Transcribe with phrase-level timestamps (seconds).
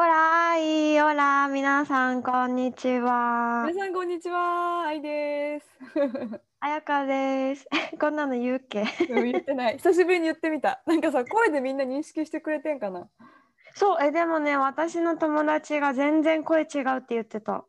[0.00, 4.86] ほらいいほら皆さんこんにちは皆さん、こんにちは。
[4.86, 5.66] 愛です。
[6.60, 7.68] あやかです
[8.00, 8.82] こんなの言うっけ？
[9.10, 9.76] 言ってない。
[9.76, 10.82] 久しぶりに言ってみた。
[10.86, 13.08] なんかさ、声でみんな認識してくれてんかな？
[13.74, 17.66] そうえでもね私の友達が全然声違うって言ってた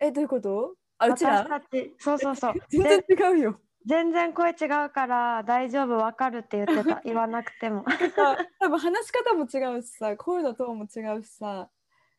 [0.00, 0.74] え、どういうこと？
[0.98, 1.44] あ、うちら？
[1.44, 3.60] 私たちそうそうそう 全で然違うよ。
[3.86, 7.00] 全然声違うから大丈夫わかるって言ってた。
[7.04, 7.84] 言わなくても。
[8.14, 11.70] さ多分話し方も違うしさ、声のトーンも違うしさ、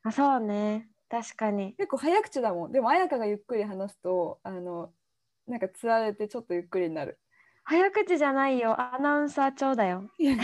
[0.04, 0.90] あそうね。
[1.10, 1.74] 確かに。
[1.76, 2.72] 結構早口だもん。
[2.72, 4.94] でも、彩香がゆっくり話すと、あの、
[5.46, 7.20] なんかつられてちょっとゆっくりになる。
[7.64, 8.80] 早口じゃないよ。
[8.80, 10.10] アナウンサー調だよ。
[10.18, 10.38] いやい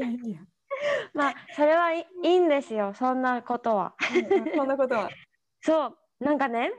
[0.00, 0.40] やいや。
[1.14, 2.94] まあそれはいいいんですよ。
[2.94, 3.94] そんなことは。
[4.54, 5.08] そんなことは。
[5.62, 5.98] そう。
[6.24, 6.72] なんかね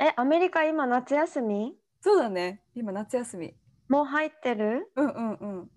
[0.00, 1.76] えアメリカ今夏休み？
[2.04, 2.60] そうだね。
[2.74, 3.54] 今夏休み。
[3.88, 4.90] もう入ってる？
[4.96, 5.70] うんうんうん。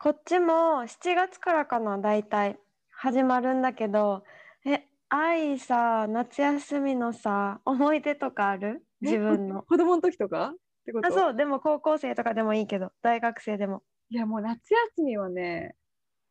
[0.00, 2.58] こっちも7月からかな大体。
[2.90, 4.24] 始まるんだけど。
[4.64, 8.86] え愛さ夏休みのさ思い出とかある？
[9.02, 9.64] 自分の。
[9.64, 10.54] 子供の時とか？
[10.54, 10.54] っ
[10.86, 11.08] てこと？
[11.08, 11.36] あそう。
[11.36, 12.90] でも高校生とかでもいいけど。
[13.02, 13.82] 大学生でも。
[14.08, 15.74] いやもう夏休みはね、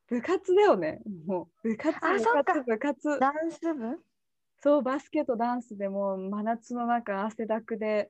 [0.09, 1.01] 部活だよね。
[1.27, 3.19] もう部活、部活、部活。
[3.19, 3.99] ダンス部？
[4.63, 8.09] そう、バスケとダンスでも真夏の中汗だくで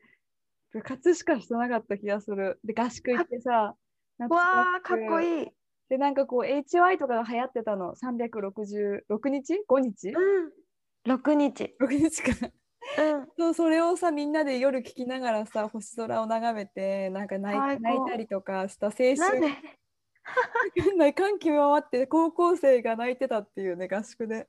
[0.76, 2.59] 部活しかしてなかった気がする。
[2.66, 3.76] で、合宿行ってさ、
[4.18, 4.40] 夏わ
[4.73, 5.40] 合あかっこい。
[5.40, 5.48] いい
[5.88, 7.95] で、なんかこう HY とかが流行ってたの。
[7.95, 10.09] 366日 ?5 日？
[10.12, 10.52] うん
[11.08, 12.47] 6日 ?6 日か。
[12.97, 19.47] うんそうそれをさみんなで夜聞きながらさ星空を眺めてなんか泣い泣いたりとかした青春なんで？
[20.97, 24.47] ない歓喜回って高校生が泣いてたっていうね合宿で。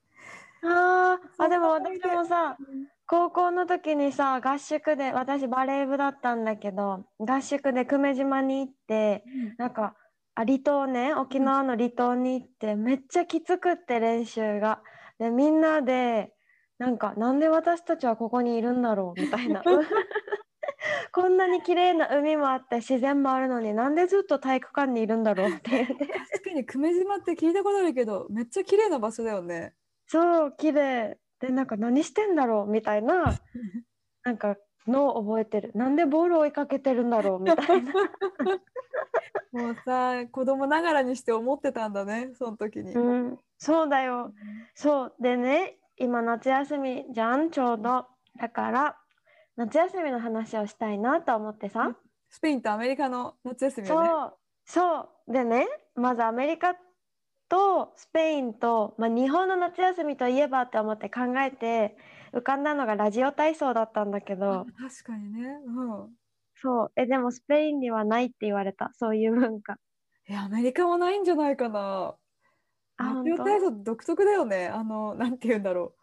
[0.62, 2.58] あーあでも私もさ
[3.08, 9.24] 高校の時にさ合宿で私バレー部だったんだけど合宿で久米島に行って
[9.58, 9.94] なんか
[10.34, 14.82] あ離島ね沖縄の離島に行ってめっちゃきつくって練習が。
[15.18, 16.34] でみんなで
[16.78, 19.62] なんかなんで私たちはここにいるんだろうみたいな。
[21.12, 26.08] こんなに綺麗な海もあって自然もあるのになんでずっと体育館にいるんだろうって言って確
[26.44, 29.72] かに久米島って聞いたことあるけどめっちゃ綺麗な場所だよね。
[30.06, 33.38] そう綺麗でなんか何してんだろうみたいな
[34.24, 35.72] なんかのを覚えてる。
[35.74, 37.92] なんでボール追いかけてるんだろうみたいな。
[39.52, 42.92] もうさ子供ながらにして思ってたんだねその時に。
[42.92, 44.32] うん、そうだよ。
[44.74, 45.14] そう。
[45.20, 48.06] でね今夏休みじゃんちょうど。
[48.36, 48.98] だから
[49.56, 51.96] 夏休みの話をしたいなと思ってさ。
[52.28, 54.08] スペインとアメリカの夏休みよね。
[54.08, 54.36] そう。
[54.66, 55.32] そう。
[55.32, 56.76] でねまずアメリカ
[57.48, 61.96] とスペインと、まあ、日本の夏休みといえばって思って考えて
[62.32, 65.60] 浮かんだのがラジオ体操だったんだけあど確かにね。
[65.64, 66.16] うん。
[66.56, 69.78] そうえでもスペインにはないって言われたそういう文化
[70.28, 72.16] いやアメリカもないんじゃないかな。
[72.98, 74.68] あラジオ体操独特だよね。
[74.68, 75.96] あの、なんて言うんだろ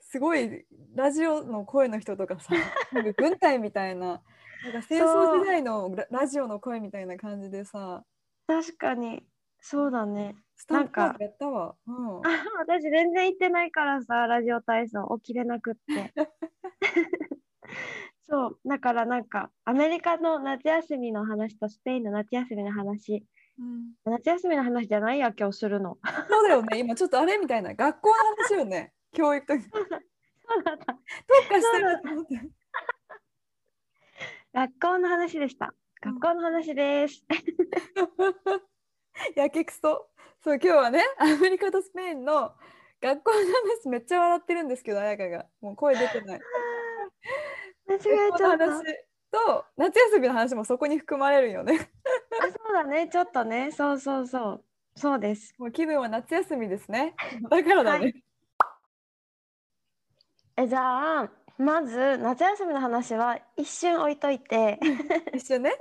[0.00, 0.04] う。
[0.04, 4.22] すごいラジオの声の人とかさ、 なんか軍隊みたいな、
[4.62, 8.04] なんか戦争時代のララジオの声みたいな感じでさ、
[8.48, 9.24] 確かに
[9.70, 10.34] そうだね。
[10.56, 11.74] スタンプやったわ。
[11.86, 12.16] うん。
[12.20, 12.22] あ
[12.60, 16.14] 私全然行ってないからさラジオ体操起きれなくって。
[18.26, 18.58] そう。
[18.66, 23.26] だからなんかアメリカの夏休みの話とスペインの夏休みの話。
[23.58, 23.92] うん。
[24.06, 25.98] 夏休みの話じゃないや今日するの。
[26.30, 26.78] そうだよね。
[26.78, 27.74] 今ちょっとあれみたいな。
[27.74, 28.94] 学校の話よね。
[29.12, 29.60] 教育。
[29.60, 30.94] そうだった。
[30.94, 31.00] 化
[31.60, 32.00] してる。
[32.00, 32.40] と思って。
[34.54, 35.74] 学校の話でした。
[36.00, 37.22] 学校の話です
[39.36, 40.08] やけくそ。
[40.40, 42.54] そう今日はね、アメリカとスペインの
[43.00, 46.40] 学校の話めっちゃ笑ってるんですけど、彩香がもう声出てない。
[47.86, 48.82] 間違えちゃった話
[49.30, 51.90] と夏休みの話もそこに含まれるよね。
[52.40, 57.14] あそうだねちょっとねそうそうそうそうですもう気分は夏休みですね。
[57.50, 58.14] だからだね。
[60.56, 64.78] えじゃあまず夏休みの話は一瞬置いといて
[65.34, 65.72] 一緒ね。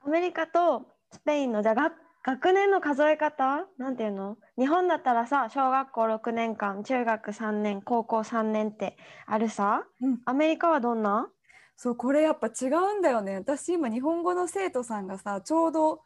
[0.00, 3.66] アメリカとスペインのじゃあ学学年の数え方？
[3.76, 4.38] なんていうの？
[4.58, 10.20] 日本だったらさ小学校6年間中学3年高校3年ってあるさ、うん。
[10.24, 11.28] アメリカはどんな？
[11.76, 13.36] そうこれやっぱ違うんだよね。
[13.36, 16.00] 私今日本語の生徒さんがさちょうど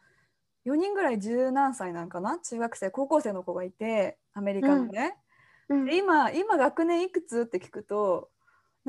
[0.65, 2.37] 4人ぐらい十何歳なんかな？
[2.37, 5.15] 中学生高校生の子がいてアメリカのね、
[5.69, 5.85] うん。
[5.85, 7.43] で今今学年いくつ？
[7.43, 8.29] って聞くと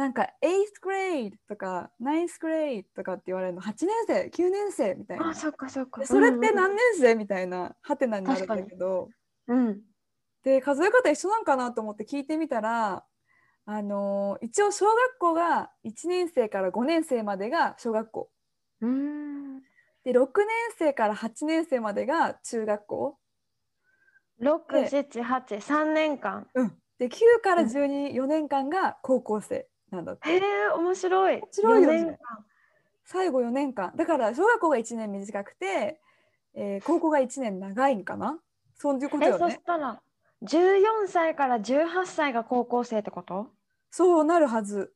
[0.01, 5.29] なんか 8th grade とか 9th grade とかって言われるの8年生9年生みたいな。
[5.29, 6.01] あそっかそっか。
[6.01, 9.11] でそれって何年生みたいなハテナになるんだけど。
[9.47, 9.83] うん。
[10.43, 13.05] で数え方一緒なんかなと思って聞いてみたら
[13.67, 18.31] あのー一応小学校が1年生から5年生までが小学校。
[18.81, 19.61] うん。
[20.03, 20.27] で6年
[20.79, 23.19] 生から8年生までが中学校。
[24.41, 26.47] 678年間。
[26.99, 30.29] で9から124年間が高校生なんだって。
[30.31, 31.37] へえ面白い。
[31.37, 31.95] 面白いよね。
[31.95, 32.19] 4年間。
[33.05, 33.93] 最後4年間。
[33.97, 36.01] だから小学校が1年短くて、
[36.55, 38.39] えー高校が1年長いんかな？
[38.77, 40.03] そういうことえそしよねたら
[40.43, 43.51] 14歳から18歳が高校生ってこと？
[43.91, 44.95] そうなるはず。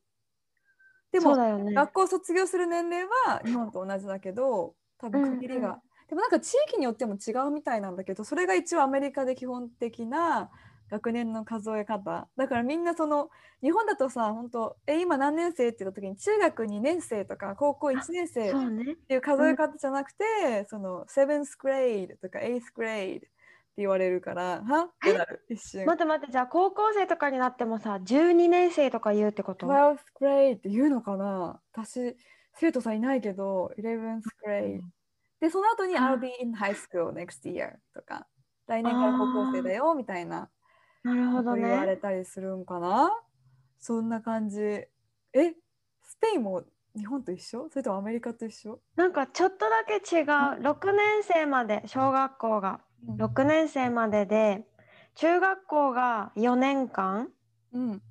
[1.11, 1.73] でもね。
[1.73, 5.81] 学校卒業する年齢は日本と同じだけど多分区切りが、うんうん。
[6.09, 10.49] でもなんか地域によっても違うみたいなんだけどそれが一応アメリカで基本的な
[10.89, 12.27] 学年の数え方。
[12.37, 13.29] だからみんなその
[13.61, 18.95] 日本だとさ本当え今何年生って言った時に中学2年生とか高校1年生っそうね。
[19.07, 23.29] ていう数え方じゃなくて、その 7th grade とか 8th grade って
[23.77, 24.89] 言われるからはっ？
[25.01, 25.43] てなる。
[25.49, 25.85] 一瞬。
[25.85, 31.59] 待って待ってじゃあ高校生とかになってもさ12年生とか言うってこと？12th grade って言うのかな？
[31.73, 32.15] 私
[32.53, 34.79] 生徒さんいないけど 11th grade
[35.41, 38.27] でその後にあ I'll be in high school next year とか
[38.67, 40.49] 来年から高校生だよみたいな
[41.05, 43.11] なるほどこと言われねたりするんかな？
[43.79, 44.59] そんな感じ。
[44.59, 44.89] え
[46.03, 46.63] スペインも
[46.97, 47.69] 日本と一緒？
[47.69, 50.25] それともアメリカと一緒、なんかちょっとだけ違う。
[50.25, 52.79] 6年生まで小学校が。
[53.17, 54.65] 6年生までで
[55.13, 57.29] 中学校が4年間。
[57.71, 58.01] うん、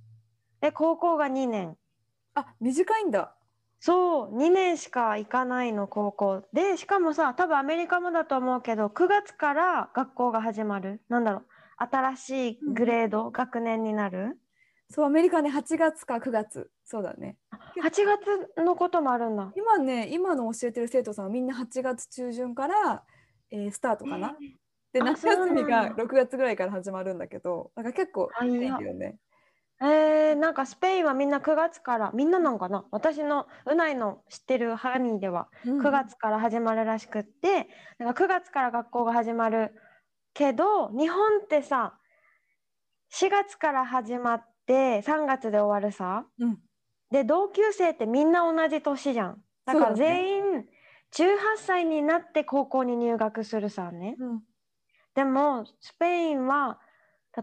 [0.61, 1.77] で高校が2年。
[2.35, 3.35] あ短いんだ。
[3.81, 4.37] そう。
[4.39, 6.43] 2年しか行かないの高校。
[6.53, 11.01] でしかもさ多分アメリカもだと思うけど9月から学校が始まる。
[11.09, 11.47] なんだろう
[11.77, 14.39] 新しいグレード、学年になる？
[14.91, 16.71] そうアメリカね8月か9月。
[16.85, 17.37] そうだね。
[17.83, 19.53] 8月のこともあるんだ。
[19.57, 23.03] 今ね今の教えてる生徒さんはみんな8月中旬から、
[23.51, 24.37] えースタートかな、
[24.93, 26.05] であ夏休みがそうなんだ。
[26.05, 28.55] 6月ぐらいから始まるんだけどだから結構あい。
[28.55, 29.17] やいよね。
[29.81, 32.85] えー、なんかスペインはみんな9月からみんななんかな？
[32.93, 37.69] 私のうないの知ってるハニーでは9月から始まるらしくって、
[37.99, 39.75] なんか9月から学校が始まる
[40.35, 41.95] けど日本ってさ
[43.15, 46.27] 4月から始まって3月で終わるさ。
[46.39, 46.59] うん。
[47.11, 49.43] で同級生ってみんな同じ年じゃん。
[49.65, 50.45] だから全員
[51.15, 51.27] 18
[51.57, 54.17] 歳になって高校に入学するさね。
[54.19, 54.43] うん。
[55.15, 56.81] でもスペインは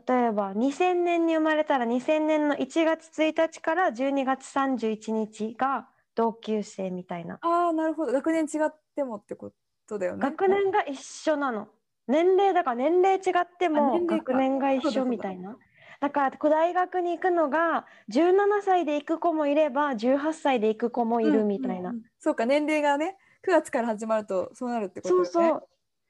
[0.07, 7.39] 例えば2000年に生まれたら2000年の1月1日から12月31日が同級生みたいな。
[7.41, 8.11] ああなるほど。
[8.11, 9.53] 学年違ってもってこ
[9.87, 10.21] とだよね。
[10.21, 11.69] 学年が一緒なの
[12.07, 15.57] 年齢だから年齢違ってあも学年が一緒みたいな。
[15.99, 22.01] だから大学に行くのが17歳で行く子もいれば18歳で行く子もいるみたいな、うんうん。
[22.01, 25.59] うんそうか年齢がね9月から始まるとそうなるってことそうだよね。
[25.59, 25.67] そう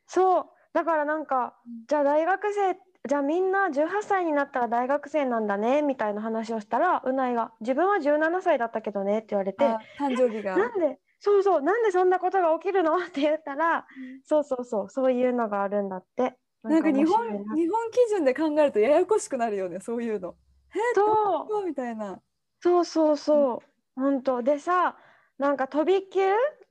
[0.08, 0.46] そう。
[0.74, 1.86] だからなんかうん。
[1.88, 2.78] じゃあ大学生
[3.08, 10.56] じゃあみんな18歳になったら大学生なんだねみたいな話をしたらうないが自分は17歳だったけどねって言われてあ誕生日が。
[10.56, 12.98] なんでそうそうなんでそんなことが起きるの？
[12.98, 13.86] って言ったら
[14.26, 16.36] そうそうそうそういうのがあるんだって。
[16.64, 20.36] なんか日本日本基準で考えるとややこしくなるよねそういうの。
[20.76, 21.48] えそう。
[21.50, 22.20] そうみたいな。
[22.60, 23.70] そうそうそう。
[23.96, 24.42] 本当。
[24.44, 24.98] でさ
[25.38, 26.20] なんか飛び級？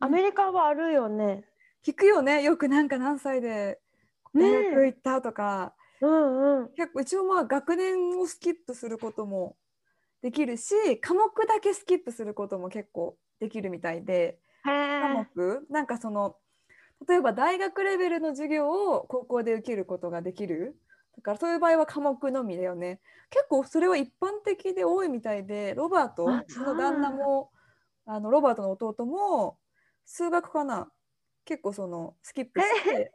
[0.00, 1.44] アメリカはあるよね。
[1.86, 2.42] 聞くよね。
[2.42, 3.80] よくなんか何歳で
[4.34, 6.68] 大学行ったとか、うんうん。
[6.74, 9.56] 結構一応まあ学年をスキップすることも
[10.22, 14.12] できるし科目だけスキップすることも結構できるみたいで。
[14.14, 15.60] へ科え目？
[15.70, 16.36] なんかその
[17.08, 20.76] 例えば大学レベルの授業を高校で受けることができる？
[21.16, 23.00] だからそういう場合は科目のみだよね。
[23.30, 27.50] 結構それは一般的で多いみたいでロバートの旦那も
[28.06, 29.58] あのロバートの弟も
[30.04, 30.90] 数学かな？
[31.44, 33.12] 結構そのスキップして。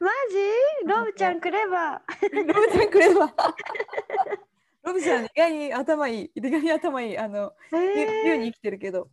[0.00, 0.88] マジ？
[0.88, 2.02] ロブちゃんくれば。
[2.32, 3.34] ロブちゃんくれば。
[4.84, 6.30] ロブちゃん意外に頭いい。
[6.34, 7.18] 意外に頭いい。
[7.18, 9.10] あのえ自由に生きてるけど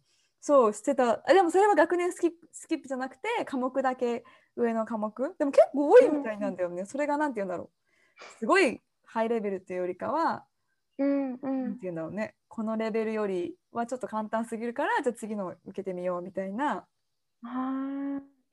[0.47, 1.23] そうしてた。
[1.27, 4.23] あでもそれは学年スキップスキップじゃなくて科目だけ
[4.55, 5.35] 上の科目。
[5.39, 7.71] でも結構多いみたいなんだよね、それがなんて言うんだろ
[8.15, 8.23] う。
[8.37, 10.45] すごいハイレベルっていうよりかは
[10.99, 12.35] うんうなんんて言うんだろうね。
[12.47, 16.85] このレベルよりはちょっと簡単すぎるからじゃあ次の受けてみようみたいな。
[17.43, 17.47] あ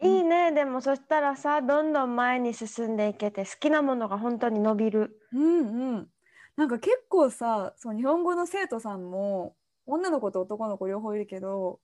[0.00, 0.06] ー。
[0.08, 0.50] いいね。
[0.52, 5.20] でもそしたらさどんどん前に進んでいけて好きなものが本当に伸びる。
[5.30, 6.08] うんうん。
[6.56, 9.54] なんか結構さそう日本語の生徒さんも
[9.86, 11.80] 女の子と男の子両方いるけど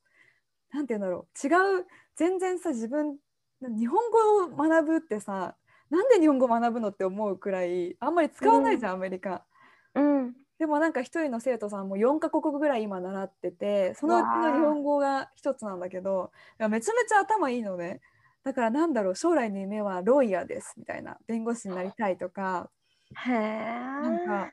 [0.73, 1.47] なんて言うんだろう。
[1.47, 1.51] 違
[1.81, 1.87] う
[2.17, 3.17] 全然さ自分
[3.61, 5.57] 日本語を学ぶってさ
[5.91, 9.45] なんで日本語を学ぶのって思うくらいあんまり使わないじゃん、アメリカ。
[9.95, 10.35] うん。
[10.59, 18.01] でもなんか一人の生徒さんも4カ国語ぐらい今習っててそのうちの日本語が一つなんだけどめちゃめちゃ頭いいのね。
[18.45, 21.17] だからなんだろう将来の夢はロイヤーですみたいな。
[21.27, 22.71] 弁護士になりたいとか。
[23.27, 24.53] なんか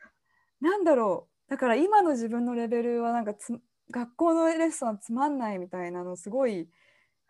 [0.61, 3.59] なんだろうだから今の自分のレベルはなんかつ
[3.91, 6.67] 学校のレッスンはつまんないみたいなのすごい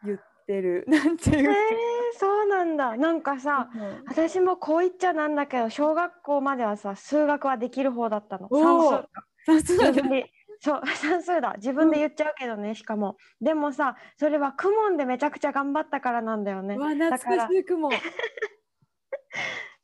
[0.04, 0.86] 言ってる。
[0.88, 1.58] なんていうへえ
[2.18, 2.96] そうなんだ。
[2.96, 8.48] なんかさうん私もこう言っちゃなんだけど小学校まではさ数学はできる方だったの。
[9.46, 9.84] 算数さすが。
[9.86, 11.54] だ自分でそう算数だ。
[11.58, 13.18] 自分で言っちゃうけどね、 しかも。
[13.42, 16.76] でもさそれはクモンでめちゃくちゃ頑張ったからなんだよね。
[16.76, 17.90] うわ懐かしい雲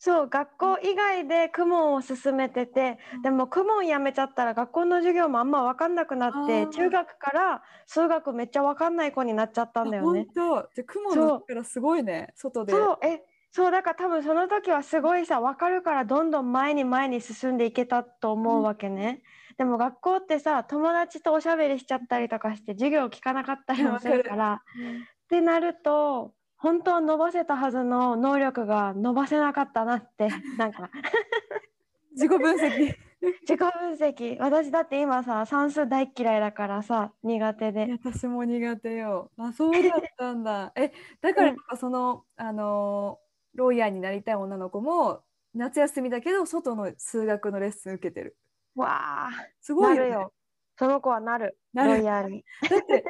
[0.04, 3.22] そう学校以外でクモンを進めてて、うん。
[3.22, 6.70] でもクモンやめちゃったら学校の授業もあんま分かんなくなっあてー。
[6.70, 10.26] 中学から数学めっちゃ分かんない子になっちゃったんだよね。
[10.26, 10.70] 本当？
[10.74, 12.74] じゃあ雲の力すごいね外で。
[12.74, 19.22] そうえそうだから多分その時はすごいさ分かるからどんどん前に前に進んでいけたと思うわけね。
[19.58, 24.64] でも学校ってさ友達とおしゃべりしちゃったりとかして授業聞かなかったりもするから。
[25.26, 30.90] ってなると本当は伸ばせたはずの能力が伸ばせなかったなって なんか。
[32.12, 32.96] 自己分析。
[33.42, 34.38] 自己分析。
[34.40, 37.88] 私だって今さ算数大っ嫌いだからさ苦手で。
[38.04, 39.32] 私も苦手よ。
[39.38, 40.72] あ、そうだったんだ。
[40.78, 40.92] え、
[41.22, 48.38] だからその、あのーロイヤーになりたい女の子も夏休みだけど外の数学のレッスン受けてる。
[48.76, 49.96] わあすごよ、ね。
[49.98, 50.34] ないるよ。
[50.78, 51.58] その子はなる。
[51.74, 51.90] なる。
[51.96, 52.46] ロイヤーに。
[52.70, 53.04] だって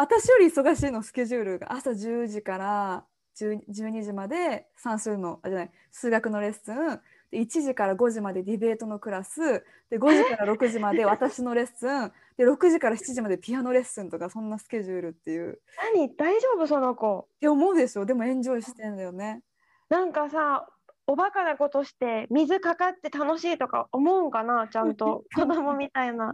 [0.00, 3.04] 私より忙しいのスケジュールが朝10時から
[3.38, 7.00] 10 12時まで算数のあじゃない数学のレッスン。
[7.30, 9.62] で1時から5時までディベートのクラス。
[9.90, 12.12] で5時から6時まで私のレッスン。
[12.38, 15.52] で6時から7時までピアノレッスンとかそんなスケジュールっていう。
[15.52, 15.56] っ
[15.94, 16.16] 何？
[16.16, 16.66] 大丈夫？
[16.66, 17.28] その子。
[17.38, 18.06] て思うでしょ。
[18.06, 19.42] でもエンジョイしてんだよね。
[19.90, 20.66] なんかさ
[21.06, 24.66] おバカなことして水かかって楽しいとか思うんかな？
[24.72, 25.24] ちゃんと。
[25.36, 26.32] 子供みたいな。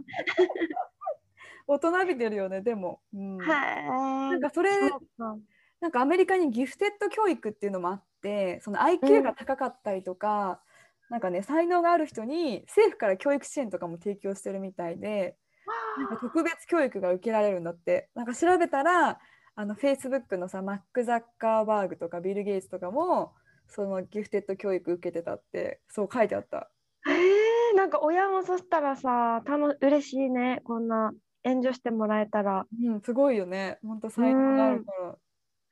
[1.67, 3.01] 大人びてるよねでも。
[3.13, 3.37] うん。
[3.37, 4.71] なんかそれ
[5.79, 10.59] なんかアメリカにギフテッド教育っていうのもあってその IQ が高かったりとか、
[11.09, 15.37] なんかね才能がある人に政府から教育支援とかも提供してるみたいで
[15.97, 19.19] なんか特別教育が受けられるんだってなんか調べたら
[19.55, 23.33] あの Facebook のさマック・ザッカーバーグとかビル・ゲイツとかも
[23.67, 26.69] そのギフテッド教育受けてたってそう書いてあった。
[27.07, 27.11] へ
[27.71, 31.13] えなんか親もそしたらさたの嬉しいねこんな
[31.47, 32.65] 援助してもらえたら。
[32.83, 33.79] うん、すごいよね。
[33.83, 34.91] 本当才能があるか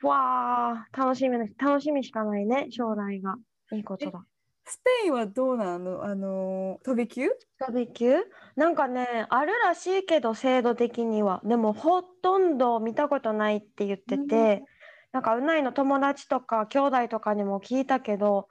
[0.02, 0.10] ら。
[0.10, 3.36] わあ楽しみな楽しみしかないね将来が。
[3.72, 4.26] いいことだ。
[4.66, 6.04] スペインはどうなの？
[6.04, 7.30] あの飛び級？
[7.60, 8.16] 飛び級？
[8.56, 11.42] なんかねあるらしいけど制度的には。
[11.44, 14.64] でもほとんど見たことないって言ってて、
[15.12, 18.48] なんかうないの友達とか兄弟とかにも聞いたけど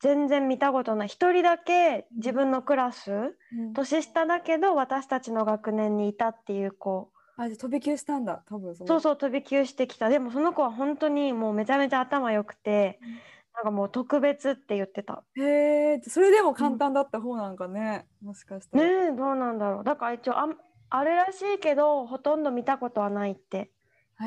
[0.00, 1.08] 全然見たことない。
[1.08, 3.36] 一人だけ自分のクラス
[3.74, 7.12] 年下だけど私たちの学年にいたっていう子。
[7.38, 8.94] あ、じゃあ飛び級したんだ、多分その。
[8.94, 10.08] そうそう飛び級してきた。
[10.08, 13.26] でもその子は本当にもうめちゃめちゃ頭良くてうん。
[13.54, 15.24] なんかもう特別って言ってた。
[15.36, 18.90] へえ、それでも簡単だった方なんかね、もしかしたら。
[18.90, 19.84] ねえどうなんだろう。
[19.84, 20.56] だから一応あん
[20.90, 23.72] あるらしいけどほとんど見たことはないって。
[24.20, 24.24] へ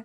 [0.00, 0.04] え。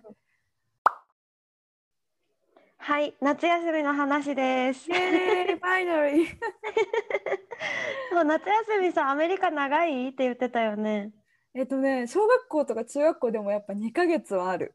[2.88, 4.86] はい夏休みの話です。
[4.86, 6.26] Finally。
[8.10, 10.08] そう夏休みさアメリカ長い？
[10.08, 11.12] って言ってたよね。
[11.52, 14.74] えっとね、小学校とか中学校でもやっぱ2ヶ月はある。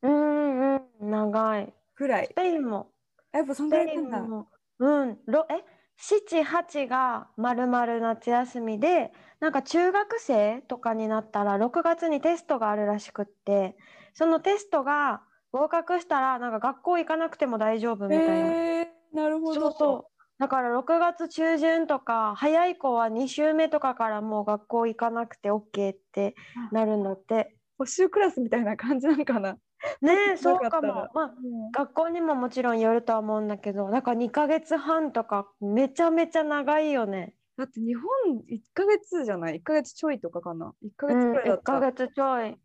[0.00, 1.74] うんうん長い。
[1.94, 2.28] くらい。
[2.28, 2.90] スペインも。
[3.30, 4.46] やっぱそんぐらいなんだ。
[4.78, 5.62] うんろえ
[5.98, 13.76] ？7、8がまるまる夏休みでなんか中学生とかになったら6月にテストがあるらしくって
[14.14, 15.20] そのテストが
[15.54, 18.34] 合格したらなんか学校行かなくても大丈夫みたいな。
[18.34, 19.60] へえ、なるほど。
[19.60, 26.34] そうそうだから6月中旬とか早い子は2週目とかからもう学校行かなくて OK って
[26.72, 27.56] なるんだって。
[27.78, 29.58] 補習クラスみたいな感じなんかな？
[30.00, 31.08] ね そうかも。
[31.14, 37.36] まあうん学校にももちろんよるとは思うんだけどだから2ヶ月半とかめちゃめちゃ長いよね。
[37.56, 38.04] だって日本
[38.48, 41.62] 1ヶ月じゃない ?1 ヶ月ちょいとかかな ?1 ヶうん、1月くらいだった。
[41.62, 42.58] ヶ月ちょい。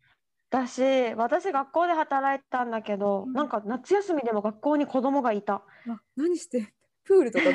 [0.49, 0.81] だし
[1.15, 5.63] 私学校で働いてたんだけど、うんなんか夏休みでも学校に子供がいた。
[5.87, 7.45] あ何してプールとか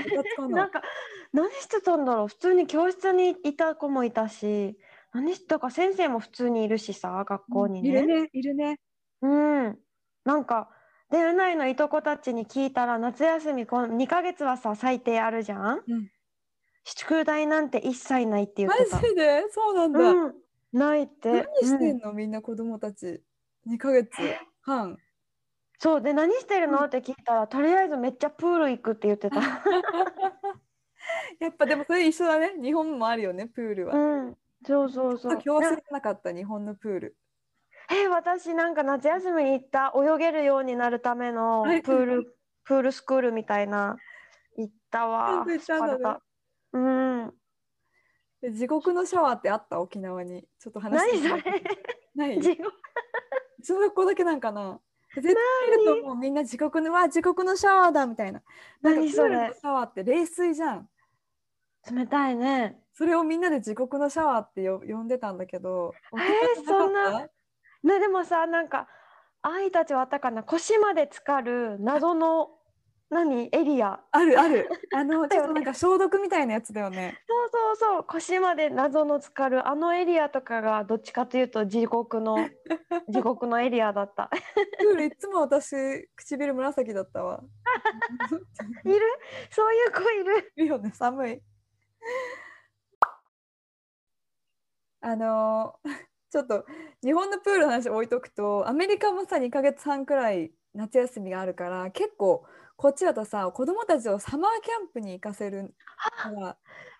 [0.48, 0.48] な？
[0.48, 0.82] なんか
[1.32, 2.28] 何してたんだろう？
[2.28, 4.76] 普通に教室にいた子もいたし
[5.12, 7.88] 何してたか先生も普通にいるしさ学校にね。
[7.88, 8.80] いるね、いるね。
[9.22, 9.78] うん、
[10.24, 10.70] なんか
[11.10, 16.10] でうないのいとこたちに聞いたら夏休みこの2ヶ月はさ最低あるじゃん、うん
[16.86, 18.98] 宿題なんて一切ないって言マってた。
[18.98, 19.44] ジで？
[19.50, 20.00] そうなんだ。
[20.00, 20.34] うん、
[20.74, 21.30] ないって。
[21.30, 23.22] 何してうんんの、みんな子供たち。
[23.66, 24.10] 2ヶ月
[24.60, 24.98] 半。
[25.78, 26.84] そうで何してるの？
[26.84, 29.40] って聞いたらとりあえずめっちゃプール行くって言ってた。
[31.40, 32.54] やっぱでもそれ一緒だね。
[32.60, 33.94] 日本もあるよね、プールは。
[33.94, 35.38] うん、そうそうそう。
[35.38, 37.16] 強制なかった日本のプール。
[37.90, 43.96] え私なんか夏休みに行った泳げるようになるためのはいプールプールスクールみたいな
[44.56, 45.44] 行ったわ
[46.72, 47.34] うん
[48.44, 49.80] で地獄のシャワーってあった？
[49.80, 50.44] 沖縄に。
[50.58, 51.52] ちょっと話何そしてみたい？
[51.52, 51.64] れ？
[52.14, 52.40] ない？
[52.42, 52.72] 地獄。
[53.62, 54.78] 小学校だけなんかな？
[55.14, 56.16] 絶対いると思う。
[56.16, 58.42] みんな地獄のわ地獄のシャワーだみたいな。
[58.82, 59.50] 何それ？
[59.58, 60.88] シャワーって冷水じゃん。
[61.90, 62.78] 冷たいね。
[62.92, 65.94] それをみんなで地獄のシャワーってよ呼んでたんだけど。
[66.12, 67.20] えーそんな？
[67.20, 67.28] ね
[67.98, 68.88] でもさなんか
[69.40, 70.42] 愛たちはあったかな？
[70.42, 72.50] 腰まで浸かる謎の
[73.10, 73.48] 何？
[73.52, 74.00] エリア？
[74.10, 74.68] あるある。
[74.94, 77.18] あのちょっとなんか消毒みたいなやつだよね。
[77.28, 82.36] そうそうそう腰まで謎の浸かるあのエリアとかがどっちかというと地獄の
[83.08, 84.30] 地獄のエリアだった
[84.78, 87.42] プールいつも私唇紫だったわ。
[88.84, 89.00] いる？
[89.50, 91.42] そういう子いるいるよね寒い。
[95.00, 96.66] あのーちょっと
[97.00, 102.44] 日本のプールの話置いとくとアメリカもさ2ヶ月半くらい夏休みがあるから結構
[102.76, 105.74] こっちだとさ子供たちをサマーキャンプに行かせる
[106.22, 106.56] から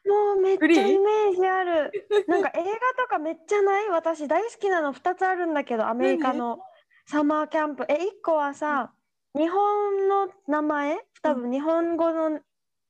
[0.07, 1.91] もうめっちゃイメージある。
[2.29, 3.89] なんか映画とかめっちゃない？
[3.89, 6.59] 私大好きなの2つあるんだけどアメリカの
[7.07, 7.85] サマーキャンプ。
[7.89, 8.93] え、1個はさ、
[9.35, 10.99] 日本の名前？
[11.23, 12.41] 多分日本語の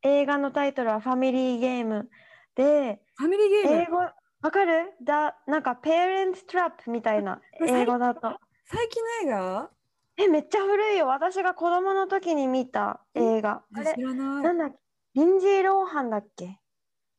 [0.03, 2.09] 映画のタイトルはファミリーゲーム
[2.57, 3.83] で、ファミリーゲーム？
[3.83, 3.97] 英語？
[3.99, 4.13] わ
[4.51, 4.93] かる？
[5.03, 8.39] だなんか Parent Trap みたいな英語だと。
[8.67, 9.71] 最近の映画？
[10.17, 11.07] え、めっちゃ古いよ。
[11.09, 13.65] 私が子供の時に見た映画。
[13.75, 14.77] あれ知らなないんだっけ？
[15.15, 16.61] リンジー・ローハンだっけ？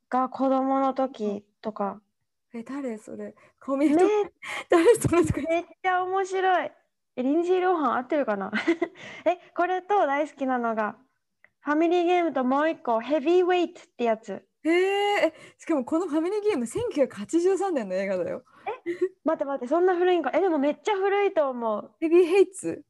[0.10, 2.02] が子供の時とか。
[2.54, 3.36] え誰それ？
[3.60, 3.98] コメン
[4.70, 6.72] 誰それめっちゃ面白い。
[7.18, 8.52] えリンジー・ローハン合ってるかな？
[9.26, 10.98] え、これと大好きなのが、
[11.62, 14.48] ファミリーゲームともう一個、ヘビーウェイトってやつ。
[14.64, 14.72] えー、
[15.28, 18.44] えしかもこのファミリーゲーム1983年の映画だよ
[19.24, 20.32] 待って待って、そんな古いんか？
[20.34, 21.92] え、でもめっちゃ古いと思う。
[22.00, 22.84] ヘビーヘイツ？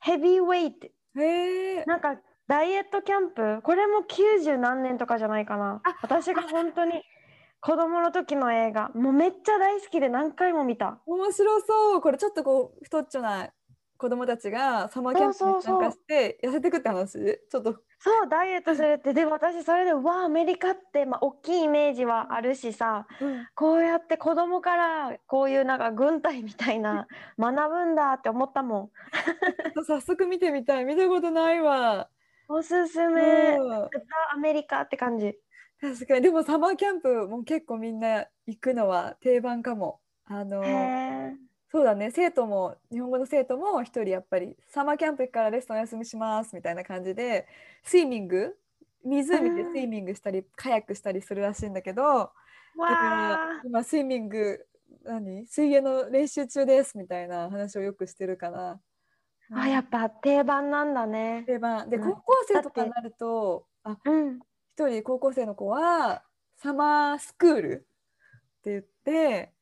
[0.00, 0.86] ヘビーウェイト。
[1.20, 3.62] へえなんか、ダイエットキャンプ？
[3.62, 5.96] これも90何年とかじゃないかなあ。
[6.02, 7.02] 私が本当に
[7.60, 8.90] 子供の時の映画。
[8.90, 11.00] もうめっちゃ大好きで何回も見た。
[11.06, 13.48] 面白そうこれちょっとこう太っちょな
[14.04, 17.40] 子供たちがサマーキャンプに参加して痩せてくって話？
[17.50, 19.14] ちょっとそう、ダイエットするって。
[19.14, 23.06] で、私それで、うわあ、アメリカって、まあ、大きいイメージはあるしさ、
[23.54, 27.06] こうやって子供からこういうなんか軍隊みたいな
[27.40, 28.90] 学ぶんだって思ったもん。
[29.86, 32.10] 早速見てみたい見たことないわ、
[32.46, 33.56] おすすめ。
[33.56, 33.88] うんザ・
[34.34, 35.38] アメリカって感じ。
[35.80, 40.60] 確かにでもサマーキャンプも結構みんな行くのは定番かもあの。
[41.74, 47.48] そうだね生徒も日本語の生徒も一人やっぱりサマーキャンプ行くからレストランお休みしますみたいな感じで
[47.82, 48.56] スイミング？
[49.04, 52.30] 湖でスイミングしたりカヤックしたりするらしいんだけどだか
[52.78, 53.60] ら。
[53.64, 54.64] 今スイミング
[55.02, 55.48] 何？
[55.48, 58.80] 水泳の練習中ですみたいな話をよくしてるかな。
[59.52, 61.42] あ、やっぱ定番なんだね。
[61.44, 64.38] 定番でうん高校生とかになるとあうん。
[64.76, 66.22] 一人高校生の子は
[66.56, 67.88] サマースクール
[68.60, 69.53] って言って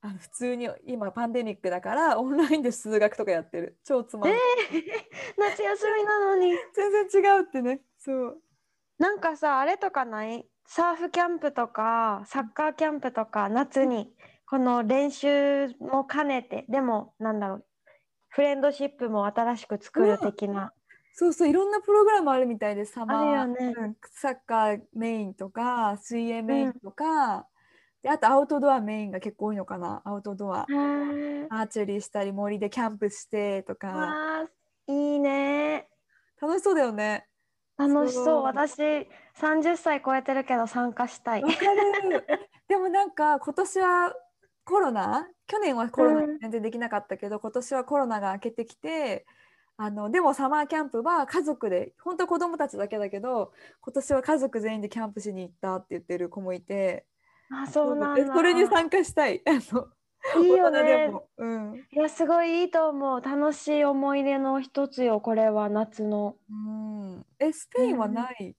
[0.00, 3.78] あの普通に今パンデミックだからオンラインで数学とかやってる。
[3.84, 4.40] 超つまんない、
[5.36, 6.52] 夏休みなのに。
[6.74, 7.80] 全然違うってね。
[7.98, 8.42] そう。
[8.98, 10.48] なんかさ、あれとかない？
[10.66, 14.14] サーフキャンプとか、サッカーキャンプとか、夏に、
[14.46, 17.64] この練習も兼ねて、でも、なんだろう、
[18.28, 20.72] フレンドシップも新しく作る的な。
[21.12, 23.46] そうそういろんなプログラムあるみたいでサマー。
[23.46, 23.74] ね。
[23.76, 23.96] うん。
[24.12, 27.48] サッカーメインとか水泳メインとか、
[28.02, 30.02] であとアウトドアメインが結構多いのかな。
[30.04, 30.62] アウトドア。
[30.62, 34.46] アーチェリーしたり森でキャンプしてとか。
[34.86, 35.88] いいね。
[36.40, 37.26] 楽しそうだよね。
[37.76, 38.42] 楽しそう。
[38.42, 38.80] 私、
[39.36, 41.44] 30歳超えてるけど参加したい。
[42.68, 44.14] でもなんか今年は
[44.64, 45.28] コロナ？
[45.46, 46.38] 去年はコロナうん。
[46.38, 49.26] 全然できなかったけど、今年はコロナが明けてきて
[49.80, 57.06] あのでもサマーキャンプは家族で本当子供たちだけだけど今年は家族全員でキャンプしに行ったって言ってる子もいて
[57.50, 58.24] あ、そうなんだ。
[58.24, 59.88] でそれに参加したい あの
[60.42, 61.08] いいよね。
[61.08, 63.20] も、うんいや、すごいいいと思う。
[63.20, 66.36] 楽しい思い出の一つよ、これは夏の。
[66.50, 68.54] うん、えスペインはない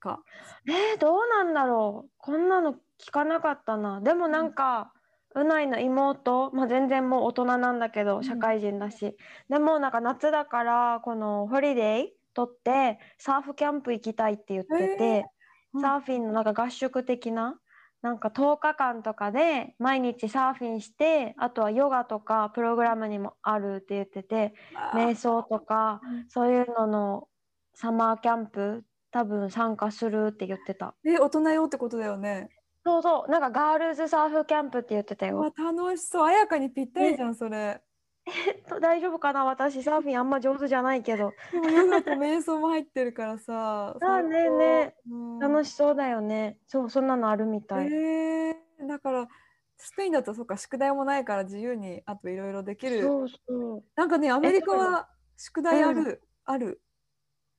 [0.00, 0.22] か、
[0.68, 2.10] えー、どうなんだろう。
[2.18, 4.00] こんなの聞かなかったな。
[4.00, 4.92] でもなんか、
[5.34, 9.16] うないの妹、まあ、全然もう大人なんだけど、ん社会人だし。
[9.48, 15.34] でもなんか夏だから、このホリデー取って、サーフキャンプ行きたいって言ってて、うん
[15.80, 17.58] サーフィンのなんか合宿的な
[18.04, 24.52] なんか10日間とかで毎日サーフィンしてあとはヨガとかプログラムにもあるって言ってて
[24.94, 27.28] 瞑想とかそういうのの
[27.72, 30.94] サマーキャンプ多分参加するって言ってた。
[31.06, 32.50] え大人用ってことだよね。
[32.84, 33.30] そうそう。
[33.30, 35.38] なんかガールズサーフキャンプって言ってたよ。
[35.38, 36.26] わ楽しそう。
[36.26, 37.80] 綾香にぴったりじゃんそれ
[38.80, 39.44] 大丈夫かな？
[39.44, 41.32] 私サーフィンあんま上手じゃないけど。
[41.52, 45.38] でもヨガと瞑想も入ってるからさ あねねうん。
[45.38, 46.58] 楽しそうだよね。
[46.66, 49.28] そうそんなのあるみたい、えー、だから
[49.76, 53.02] スペインだとそっか宿題もないから自由にあといろいろできる。
[53.02, 53.84] そうそう。
[53.94, 56.80] なんかねアメリカは宿題ある、ある。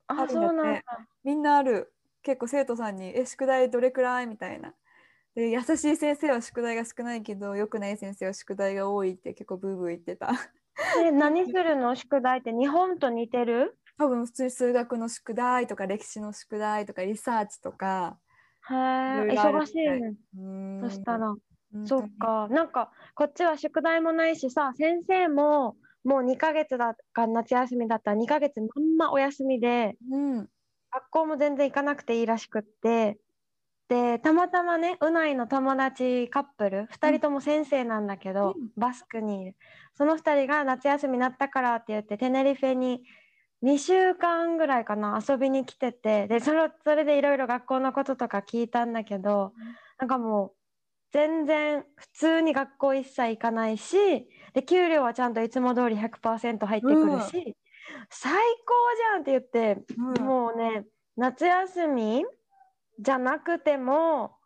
[0.07, 0.47] ああるんだって。
[0.47, 0.81] そうなんだ。
[1.23, 1.91] みんなある。
[2.23, 4.73] 結構生徒さんに「え宿題どれくらい?」みたいな。
[5.35, 10.31] で優しい先生は宿題が少ないけど良くない先生は宿題が多いって結構ブーブー言ってた。
[11.03, 12.53] え何するの宿題って？
[12.53, 13.77] 日本と似てる？
[13.97, 18.17] 多分普通に数学の宿題とか歴史の宿題とかリサーチとか。
[18.69, 19.75] へ忙しい。
[19.77, 20.15] ね
[20.81, 21.33] そしたら。
[21.83, 22.47] そっか。
[22.49, 30.49] なんかこっちは宿題もないしさ先生ももう2ヶ月だか夏休みだったら2ヶ月まんまお休みでうん。
[30.93, 33.17] 学校も全然行かなくていいらしくって
[33.87, 38.69] でたまたまねうないの友達カップル2人とも先生なんだけど、うん。
[38.75, 39.55] バスクにいる。
[39.93, 43.03] その2人が夏休みになったからって言ってテネリフェに
[43.61, 49.75] 2週間ぐらいかな遊びに来ててでそれそれでいろいろ学校のこととか聞いたんだけど、うん。
[49.99, 50.51] なんかもう
[51.11, 53.95] 全然普通に学校一切行かないし
[54.53, 57.55] で給料はちゃんといつも通り100%入ってくるし、
[58.09, 58.33] 最
[58.65, 60.25] 高じゃんって言ってうん。
[60.25, 62.25] もうね夏休み
[62.99, 64.37] じゃなくても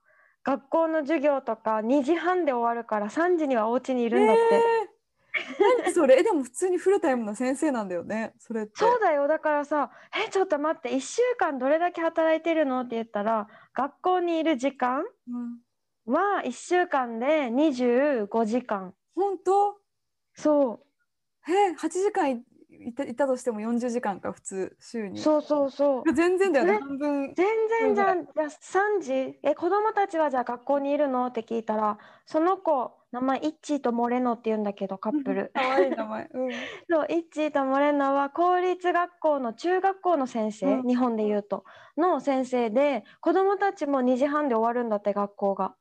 [0.43, 5.83] 学校の授業とか2時半で終わるから3時にはお家にいるんだって、えー。
[5.83, 6.19] 何それ？
[6.19, 8.71] えでも普通にフルタイムの先生なんだよねそれって。
[8.75, 9.27] そうだよ。
[9.27, 9.91] だからさ
[10.25, 15.59] 「えちょっと待って1週間どれだけ働いてるの?」って言ったら学校にいる時間うん。
[16.11, 18.95] は1週間で25時間。
[19.15, 19.77] 本当？
[20.33, 20.81] そ
[21.47, 21.51] う。
[21.51, 22.43] え8時間
[22.79, 25.19] いいたいたとしても40時間か普通週に。
[25.19, 26.13] そうそうそう。
[26.13, 26.79] 全然だよねね。
[26.79, 27.33] 半分。
[27.35, 27.45] 全
[27.81, 28.25] 然じゃん。
[28.25, 29.39] じゃあ3時。
[29.43, 31.27] え子供たちはじゃあ学校にいるの？
[31.27, 35.51] って聞いたらその子名前イッチーとモレノって言うんだけどカップル。
[35.53, 36.29] かわいい名前。
[36.33, 36.51] うん。
[36.89, 40.87] そうイッチーとモレノは公立学校の中学校の先生、うん。
[40.87, 41.63] 日本で言うと。
[41.97, 45.75] の先生で子供たちも2時半で終わるんだって学校が。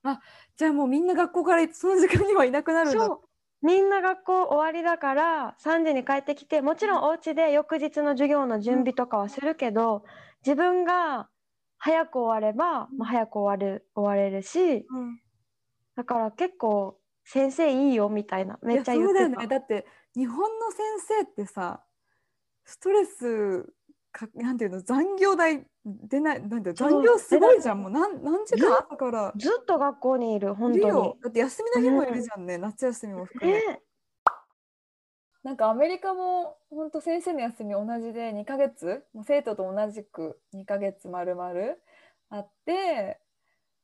[0.56, 3.06] じゃあもうみんな学校からその時間にはいなくなるんだ。
[3.06, 3.28] そう
[3.62, 10.05] みんな学校終わりだから3時に帰ってきてもちろんお家で翌日の授業の準備とかはするけど、
[10.47, 11.29] 自分が
[11.79, 15.21] 早く終われば、まあ、早く終わる終われるしうん
[15.97, 19.21] だから結構先生いいよみたいないめっちゃ言ってた。
[19.21, 19.47] やそうだよね。
[19.49, 21.81] だって日本の先生ってさ
[22.64, 23.66] ストレス
[24.12, 25.66] かなんていうの残業代
[26.09, 27.81] 出ないなんて残業すごいじゃん。
[27.81, 29.33] もう何何時間朝から。
[29.37, 31.16] ずっと学校にいる本当よ。
[31.22, 33.53] だって休みの日もいるじゃんね、夏休みも含に。
[33.53, 33.66] め。
[33.66, 33.83] ね。
[35.44, 39.05] なんかアメリカも本当先生の休み同じで2ヶ月？
[39.14, 41.81] もう生徒と同じく2ヶ月まるまる
[42.29, 43.20] あって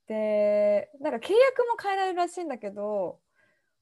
[0.06, 3.20] でなんか契約も変えられるらしいんだけど、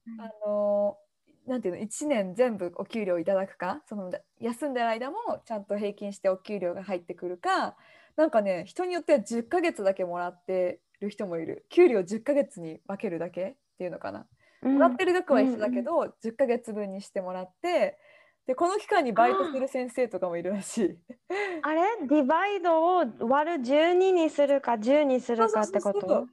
[0.07, 0.21] うん。
[0.21, 0.99] あの
[1.45, 3.83] なんていうの1年全部お給料いただくか？
[3.89, 7.75] その休んでる間もちゃんと平均してお給料が入ってくるか
[8.17, 11.67] なんかね人によっては10ヶ月だけもらってる人もいる。
[11.69, 14.27] 給料10ヶ月に分けるだけっていうのかな。
[14.63, 14.75] うん。
[14.75, 17.99] もらってる額は一緒だけど、10ヶ月分にしてもらって
[18.47, 20.99] でこの期間にバイトする先生とかもいるらしい。
[21.63, 21.83] あれ？
[22.07, 26.27] ディバイドを割る12にするか10にするかってこと？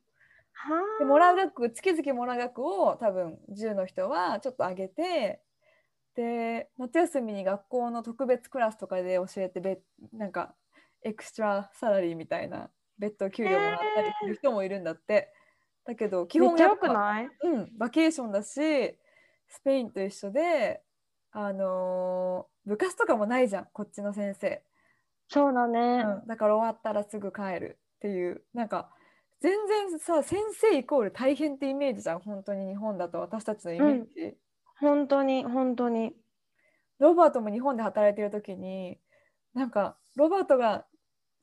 [1.00, 5.42] でもらう額月々もらう額を多分10の人はちょっと上げて
[6.16, 9.80] で夏休みに学校の特別クラスとかで教えてべ
[10.12, 10.54] なんか
[11.04, 15.34] extra salary みたいな別途給料もらったりする人もいるんだって。
[15.86, 17.30] だけど基本やっぱくない？
[17.44, 18.52] うん、バケーションだし
[19.48, 20.82] スペインと一緒で、
[21.32, 24.62] あのー部活とかもないじゃんこっちの先生、
[25.28, 26.04] そうだね。
[26.22, 28.92] うん、だから終わったらすぐ帰るっていうなんか
[29.42, 34.38] 全然さ先生イコール大変ってイメージじゃん本当に日本だと私たちのイメージ、
[34.80, 36.14] 本当に本当に。
[37.00, 39.00] ロバートも日本で働いてる時に
[39.54, 40.86] なんかロバートが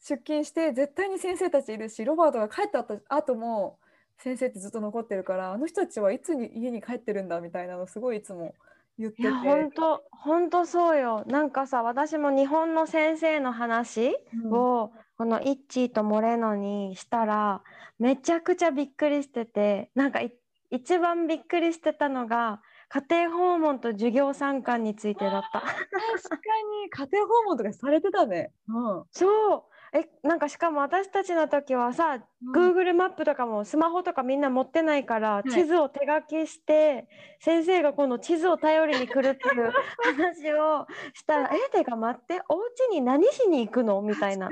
[0.01, 3.79] 出勤して絶対に先生たちいるしロバートが帰った後後も
[4.19, 8.55] 先生ってずっと残ってるからあの人たちはいつに家に帰ってるんだみたいなのすごいいつも
[8.99, 11.25] 言ってていや本当本当そうよ。
[11.27, 17.63] なんかさ私も日本の先生の話うんを、このイッチーとモレノにしたら
[17.99, 20.33] めちゃくちゃびっくりしててなんかい
[20.71, 25.61] 一番びっくりしてたのが家庭訪問と授業参観についてだった。
[25.61, 26.37] 確か
[26.83, 28.53] に家庭訪問とかされてたね。
[28.69, 29.63] うん、そう
[29.99, 32.53] えなんかしかも私たちの時はさ、うん。
[32.53, 35.51] Google マップとかもスマホとかみんな持ってないから、い。
[35.51, 37.09] 地図を手書きして
[37.41, 39.73] 先生がこの地図を頼りに来るっていう
[40.05, 41.43] 話をした。
[41.43, 44.51] ら「えてか待ってお家に何しに行くの?」みたいな。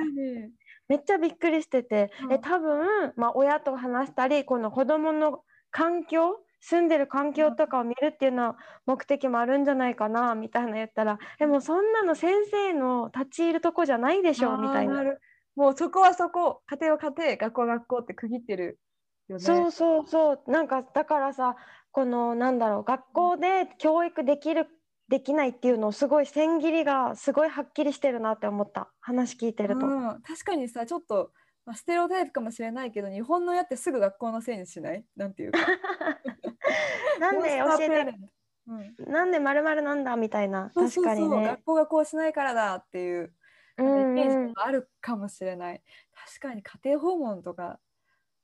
[0.88, 2.32] めっちゃびっくりしてて、うん。
[2.32, 15.04] え多分、まあ、親と話したりこの子供の環境住んでる環境とかを見るっていうのは目的もあるんじゃないかなみたいな言ったら「えもうそんなの先生の立ち入るとこじゃないでしょ」みたいな。
[15.56, 18.78] もうそこはそこ家庭は家庭学校は学校って区切ってる
[19.28, 19.42] よね。
[19.44, 20.06] そうそう。
[20.06, 21.56] そうなんかだからさ
[21.92, 24.66] このなんだろう学校で教育できる
[25.08, 28.90] できないっていうのをすごい線切りがすごいはっきりしてるなって思った。
[29.00, 29.86] 話聞いてると。
[29.86, 31.30] うん、確かにさちょっと、
[31.66, 35.04] まあ、ステレオタイプかもしれないけど日本の親ってすぐ学校のせいにしない？
[35.14, 35.58] なんていうか。
[37.20, 38.14] なんで教えて？
[38.66, 38.74] う
[39.08, 40.70] ん、なんでまるなんだみたいな。
[40.72, 41.14] そうそうそう。
[41.14, 41.46] 確かにね。
[41.48, 41.64] 学。
[41.64, 43.32] 校がこうしないからだっていうう
[43.76, 45.82] なんかイんうんメージがあるかもしれない、
[46.14, 47.80] 確かに家庭訪問とか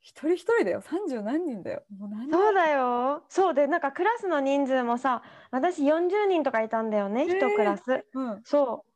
[0.01, 0.81] 一人一人だよ。
[0.81, 1.83] 30何人だよ。
[1.97, 2.31] もう何人。
[2.31, 3.23] そうだよ。
[3.29, 3.53] そう。
[3.53, 7.23] でなんかクラスの人数もさ私40人とかいたんだよね。
[7.23, 7.37] えー。
[7.37, 8.05] 一クラス。
[8.13, 8.41] うん。
[8.43, 8.91] そう。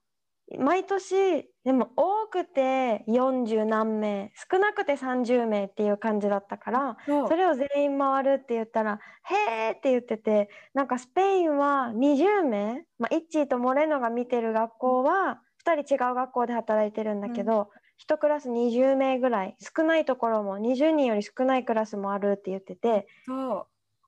[0.60, 4.32] 毎年でも多くて40何名。
[4.52, 17.70] 少なくて30名っていう感じだったからそれを全員回るって言ったら「へーって言っててなんかスペインは20名、まあ、イッチーとモレノが見てる学校は2人違う学校で働いてるんだけど、
[18.08, 23.08] 1クラス20名ぐらい少ないところも20人より少ないクラスもあるって言ってて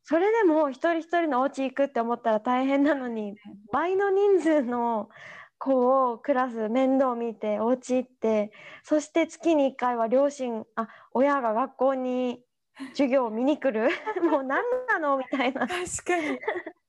[0.03, 3.35] それでも一人一人のお家行くって思ったら大変なのに
[3.71, 5.09] 倍の人数の
[5.57, 8.51] 子をクラス面倒見てお家行って
[8.83, 12.43] そして月に1回は両親あ親が学校に
[12.89, 13.89] 授業を見に来る？
[14.29, 15.17] もう何なの？
[15.17, 15.61] みたいな。
[15.61, 16.39] 確かに。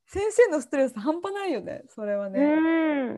[0.06, 3.08] 先生のストレス半端ないよねそれはね、うん。
[3.08, 3.17] 本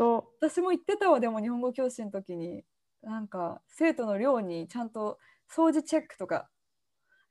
[0.00, 0.24] 当。
[0.40, 2.64] 私も言ってたわでも日本語教師の時に。
[3.02, 5.18] なんか生徒の寮にちゃんと
[5.50, 6.48] 掃除チェックとか。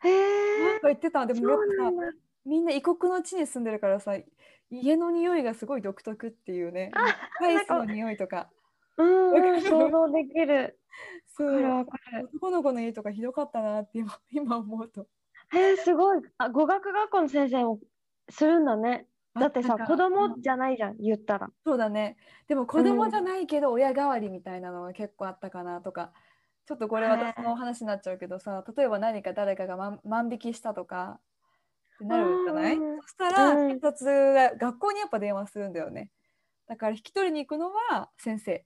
[0.03, 0.63] へえ。
[0.63, 1.25] なんか言ってたわ。
[1.25, 1.63] でもやっぱ
[2.45, 4.15] みんな異国の地に住んでるからさ
[4.71, 6.91] 家の匂いがすごい独特っていうね。
[6.93, 8.49] ハイスの匂いとか。
[8.97, 9.32] うん。
[9.62, 10.79] 想像できる。
[11.27, 11.86] そう。
[12.34, 15.08] 男の子の家とかひどかったなって今今思うと。
[15.53, 16.21] へえすごい。
[16.38, 17.79] あ語学学校の先生も
[18.29, 20.41] するんだねだってさ子供うん。
[20.41, 21.49] じゃないじゃん言ったら。
[21.65, 22.17] そうだね。
[22.47, 26.11] でも子供じゃないけど親代わりみたいなのが結構あったかなとか。
[26.65, 27.17] ちょっとこれへー。
[27.17, 31.19] 私の話になっちゃうけどさ例えば何か誰かが万万引きしたとか
[31.95, 32.75] ってなるじゃない？
[32.77, 33.79] うんそしたらうん。
[33.79, 36.11] 警察が学校にやっぱ電話するんだよね。
[36.67, 38.63] だから引き取りに行くのは先生っ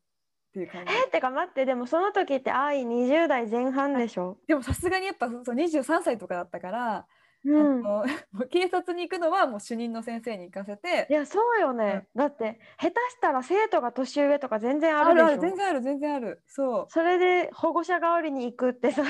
[0.53, 0.91] ていう感じ。
[1.07, 4.37] えてか待ってでもその時って愛20代前半でしょ？
[4.47, 7.07] でもさすがにやっぱそう23歳とかだったから、
[7.45, 7.85] うん。
[7.87, 15.35] あの警察に行くのはもう主任の先生に行かせていやそうよね、だって下手したら生徒が年上とか全然ああるでしょ。
[15.35, 16.41] る全然ある全然ある。
[16.47, 16.85] そう。
[16.89, 19.03] それで保護者代わりに行くってさ。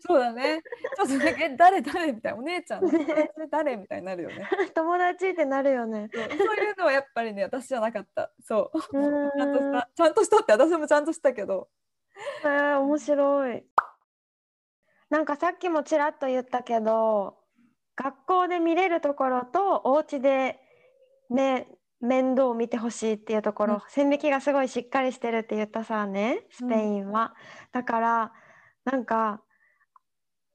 [0.00, 0.62] そうだね。
[0.96, 4.48] ちょっとね、え、誰誰みたいな、お姉ちゃん、友達誰みたいになるよね。
[4.74, 6.08] 友達ってなるよね。
[6.12, 6.22] そう。
[6.22, 8.30] いうのはやっぱりね、私じゃなかった。
[8.42, 8.78] そう。
[8.78, 8.82] う
[9.36, 11.68] ちゃんとした、ちゃんとしたって、私もちゃんとしたけど。
[12.44, 13.64] えー、面白い。
[15.08, 17.36] なんかさっきもちらっと言ったけど
[17.96, 20.60] 学校で見れるところとお家で
[21.30, 21.66] め
[22.00, 23.80] 面倒を見てほしいっていうところ、うん。
[23.88, 27.34] 線引きがすごいしっかりしてるって言ったさねスペインは、
[27.72, 28.32] だから
[28.84, 29.40] なんか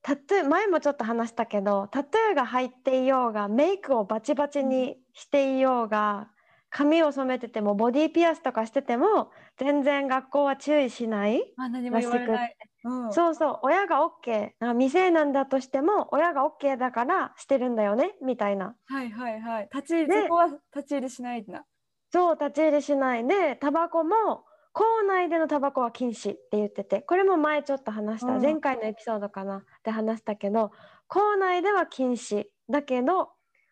[0.03, 6.29] タトゥー前もちょっと話したけどタトゥーが入っていようがメイクをバチバチにしていようが
[6.69, 12.57] 髪を染めててもボディピアスとかしてても全然学校は注意しない、あ、何も言われない。
[12.83, 13.13] うん。
[13.13, 19.69] そうそう親が OK な未成年だとしても親が OK だからしてるんだよねみたいなはいはいはい。
[19.73, 21.65] 立ち入り、でそこは立ち入りしないな。
[22.11, 30.71] そう立ち入りしないでタバコも校内でのタバコは禁止って言っててこれも前ちょっと話した、うん前回のエピソードかなで話したけど
[31.07, 33.29] 校内では禁止だけど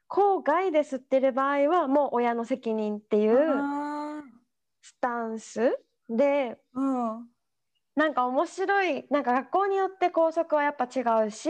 [0.08, 4.24] 校外で吸ってる場合はもう親の責任っていうあ
[4.82, 5.78] スタンス
[6.10, 7.28] でーうん。
[8.00, 11.50] なんか面白いなんか学校によって校則はやっぱ違うし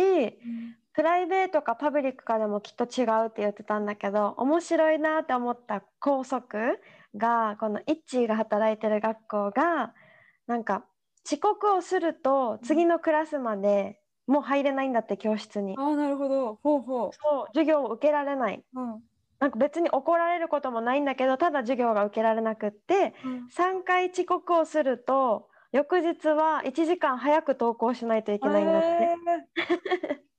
[0.93, 6.79] プライベートかパブリックかでもきっと違うって言ってたんだけど面白いなって思った校則
[7.15, 9.93] がこのイッチーが働いてる学校が
[10.47, 10.85] なんか
[11.23, 15.85] 遅刻をすると次のクラスまでもう入れないんだって教室にあ。
[15.85, 16.55] あ、なるほど。
[16.63, 18.63] ほうほそう授業を受けられない。
[18.73, 18.81] う。
[18.81, 18.99] うん。
[19.39, 29.07] なんか別に怒られることもないんだけどただ授業が受けられなくってうん3回遅刻をすると翌日は1時間早く登校しないといけないんだって。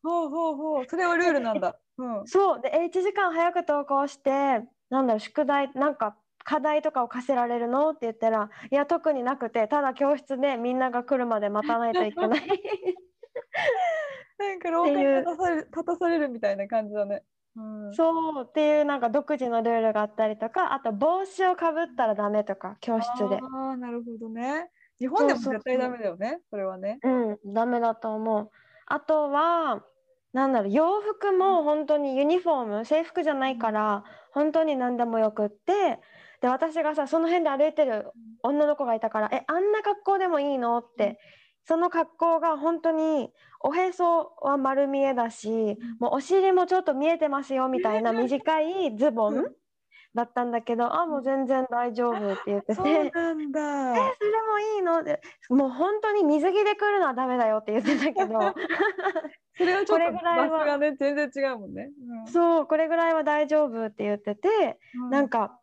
[0.02, 0.84] ほうほうほう。
[0.88, 1.78] それはルールなんだ。
[1.98, 2.26] うん。
[2.26, 12.40] そうでえ1時間早く登校してなんだろう宿題なんか課題とかを課せられるのって言ったらいや特になくてただ教室でみんなが来るまで待たないといけない
[14.38, 17.22] なんか廊下に立たされる立たされるみたいな感じだね。
[17.56, 24.70] うん、そうっていうなんか独自のルールがあったりとかあと帽子をかぶったらダメとか教室でああ、なるほどね。
[25.00, 26.98] 日本でも絶対ダメだよね、それはね。
[27.02, 28.50] うんダメだと思う。
[28.86, 29.84] あとは
[30.32, 35.98] なんだろう洋服も本当にユニフォーム制服じゃないから本当に何でもよくって
[36.40, 38.10] で私がさその辺で歩いてる
[38.42, 41.18] 女の子がいたから「えあんな格好でもいいの?」って
[41.64, 49.44] その格好が本当におへそは丸見えだしもうお尻もちょっと見えてますよみたいな短いズボン
[50.14, 52.74] だったんだけど「あもう全然大丈夫」って言ってて。
[52.74, 53.96] そうなんだ。
[53.96, 55.00] えそれもいいの？
[55.00, 58.54] ってもう本当に水着で来るのはダメだよって言ってたけど。
[59.56, 60.48] それはちょっことれぐらいは。
[60.48, 61.90] 場所がね、全然違うもんね。
[62.26, 65.10] そうこれぐらいは大丈夫って言ってて、うん。
[65.10, 65.60] なんか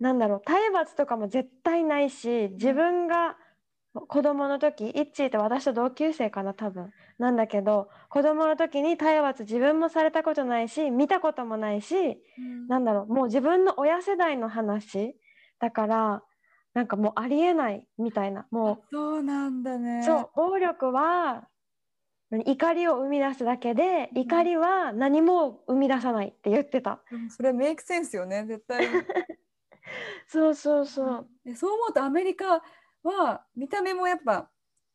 [0.00, 3.36] なんだろう体罰とかも絶対ないし自分が
[3.94, 15.14] 子供の時イッチーって私と同級生かな多分なんだけど子供の時に体罰自分もされたことないし見たこともないしうんなんだろうもう自分の親世代の話
[15.60, 16.22] だから
[16.74, 20.02] なんかもうありえないみたいなもうそうなんだね。
[20.04, 21.46] そう暴力は
[22.30, 27.02] 何怒りを生み出すだけでうん怒りは何も生み出さないって言ってた。
[27.10, 28.86] でもそれメイクセンスよね、絶対。
[30.26, 31.28] そうそうそう。
[31.44, 32.62] でそう思うとアメリカ
[33.04, 34.48] は見た目もやっぱ、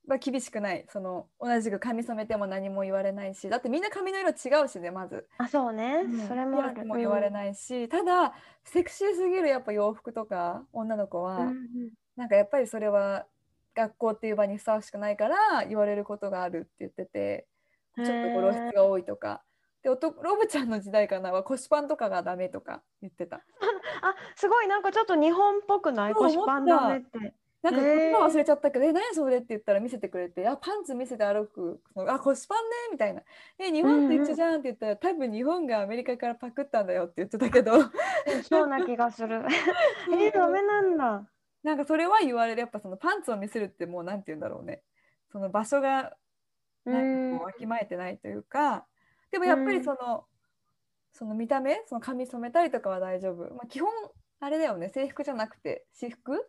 [0.08, 0.86] まあ、厳しくない。
[0.90, 3.50] その同じく髪染めても何も言われないし。
[3.50, 6.28] だってみんな髪の色違うしねまず、あそうね、うん。
[6.28, 6.86] それもある。
[6.86, 11.58] も言われないし、ただセクシーすぎるやっぱ洋服とか女の子は、うんうん。
[12.16, 13.26] なんかやっぱりそれは
[13.76, 17.48] 学校っていう場にふさわしくないから言われることがあるって言ってて
[17.96, 19.44] ちょっと露出が多いとか。
[19.84, 23.38] で男ロブちゃんの時代かなは腰パンとかがダメとか言ってた。
[24.02, 24.68] あすごい。
[24.68, 26.14] なんかちょっと日本っぽくない？
[26.16, 27.34] 腰パンダメって。
[27.72, 29.38] なんか言葉忘れちゃったけど、え、何それ？
[29.38, 32.76] って言ったら見せてくれて、あ、パンツ見せて歩く、あ、腰パンね？
[32.92, 33.22] みたいな。
[33.60, 37.74] え、日本と一緒じゃんって言ったら、多分日本がアメリカからパクったんだよって言ってたけど、
[38.48, 39.44] そうな気がする。
[40.14, 41.30] えダメなんだ。
[41.64, 44.84] なんかそれは言われる、やっぱそのパンツを見せるってもうなんて言うんだろうね。
[45.32, 46.16] その場所が
[46.86, 48.86] うなんかこうわきまえてないというか、
[49.32, 50.26] でもやっぱりその、
[51.12, 53.54] その見た目、その髪染めたりとかは大丈夫。
[53.56, 53.92] まあ、基本
[54.40, 56.48] あれだよね、制服じゃなくて私服？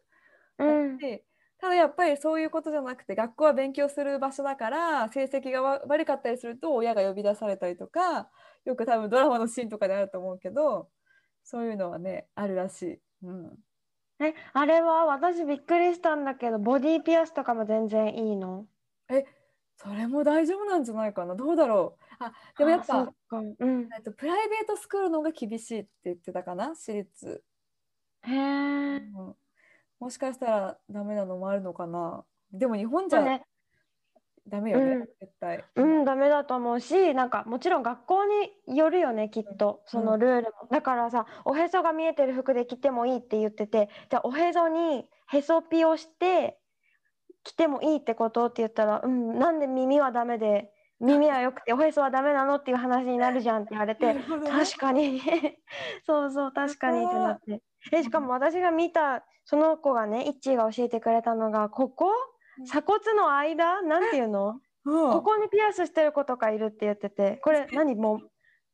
[0.58, 0.98] うん。
[0.98, 1.24] で
[1.60, 8.30] ただやっぱりそういうことじゃなくて学校は勉強する場所だから成績がわ悪かったりすると親が呼び出されたりとか
[8.64, 10.88] よく多分ドラマのシーンとかであると思うけど
[11.42, 12.98] そういうのはねあるらしい。
[13.22, 13.58] うん、
[14.20, 18.66] えあれは私びっくりしたんだけどボディピアスとかも全然いいの？
[19.76, 21.34] それも大丈夫なんじゃないかな？
[21.34, 22.24] どうだろう？
[22.24, 23.88] あでもやっぱうん。
[23.96, 26.76] えっとプライベートスクールの方が厳しいって言ってたかな？
[26.76, 27.42] 私立、
[28.22, 29.36] へえうん、
[30.00, 32.24] もしかしたらダメなのもあるのかな？
[32.52, 33.44] でも日本じゃね。
[34.48, 35.00] ダメよね、うん。
[35.20, 35.64] 絶対。
[35.76, 40.68] うん、ダメだと思うし、なんかもちろん学校によるよね、きっと、そのルールも。
[40.70, 46.58] だからさ、おへそが見えてる服で着てもいいって言ってて、じゃあおへそにへそピをして
[47.44, 54.24] 着てもいいってことって言ったら、うん、なんで耳はダメで、耳は良くておへそはダメなのっていう話になるじゃんって言われて、 ね。
[54.50, 55.20] 確かに。
[56.06, 62.06] そうそう確かにってなってえしかも私が見たその子がねイッチーが教えてくれたのがここ
[62.58, 62.64] うん。
[62.64, 63.82] 鎖骨の間？
[63.82, 64.60] なんていうの？
[64.84, 65.12] うん。
[65.12, 68.30] ここにピアスしてる子とかいるって言っててこれ何もう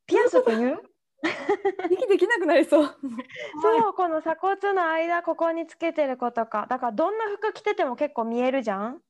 [0.06, 0.82] ピアスって言う？
[1.90, 2.84] 息できなくなりそう。
[3.62, 6.66] そうこの鎖骨の間ここにつけてる子とか。
[6.68, 9.00] だからどんな服着てても結構見えるじゃん？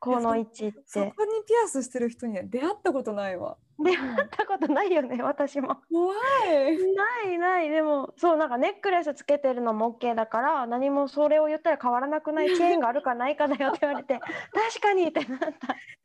[0.00, 3.56] この位置っそてこにピアスしてる人には出会ったことないわ。
[3.78, 5.76] 出会ったことないよね 私も。
[5.90, 6.14] 怖
[6.46, 6.94] い。
[6.94, 14.18] ないないでもそうなんかネックレスつけてるのも OK だから何もそれを言ったら変わらなくないチェーンがあるかないかだよって言われて
[14.52, 15.48] 確かにってなった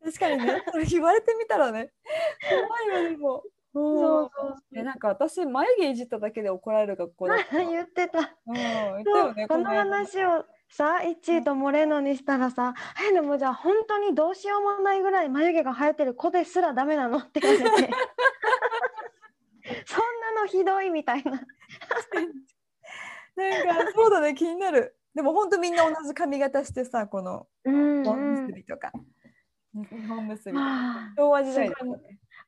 [0.04, 1.92] 確かにね、言われてみたらね。
[2.50, 3.44] 怖いわ、でも。
[3.74, 7.58] そううんそうえなんか私眉毛いじっただけで怒られる学校だった。
[7.58, 9.48] うん、言ってた言ったそうよね。
[9.48, 12.74] この話をさ1位とモレノにしたらさ
[13.08, 17.70] 「えでもじゃあ本当にどうしようもないぐらい眉毛が生えてる子ですらダメなの?」って言われて。
[19.86, 20.00] そん
[20.36, 21.32] なのひどいみたいな。
[21.32, 21.46] なんか
[23.96, 24.98] そうだね気になる。
[25.16, 28.34] でも本当みんな同じ髪型してさこのうん本うん。
[28.48, 28.92] 結びとか、
[29.74, 30.58] 日本結び。
[30.58, 31.76] とかはあ昭和時代ね。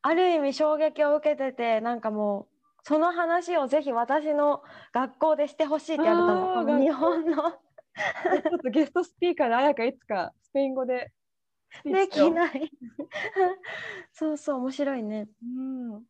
[0.01, 2.47] ある意味衝撃を受けててなんかもう
[2.83, 6.25] その話をぜひ私の学校でしてほしいって言われ
[6.65, 7.53] たの日本の
[8.43, 11.11] ちょっとゲストスピーカーで綾香いつかスペイン語で
[11.83, 12.71] できない
[14.13, 16.03] そうそう面白いねうん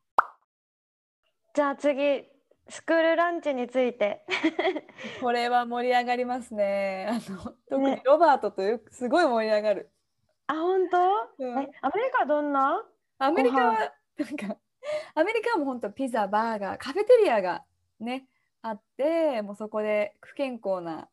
[1.53, 2.29] じゃあ次
[2.67, 4.25] スクールランチについて。
[5.21, 7.07] これは盛り上がりますね。
[7.09, 9.91] あの特にねロバートとよくすごい盛り上がる。
[10.47, 10.97] あ、本当？
[11.37, 12.83] うんえ、アメリカはどんな？
[13.19, 14.57] アメリカごはなんか
[15.13, 17.63] アメリカはもう本当ピザバーガーカフェテリアが
[17.99, 18.27] ね
[18.61, 21.07] あってもうそこで不健康な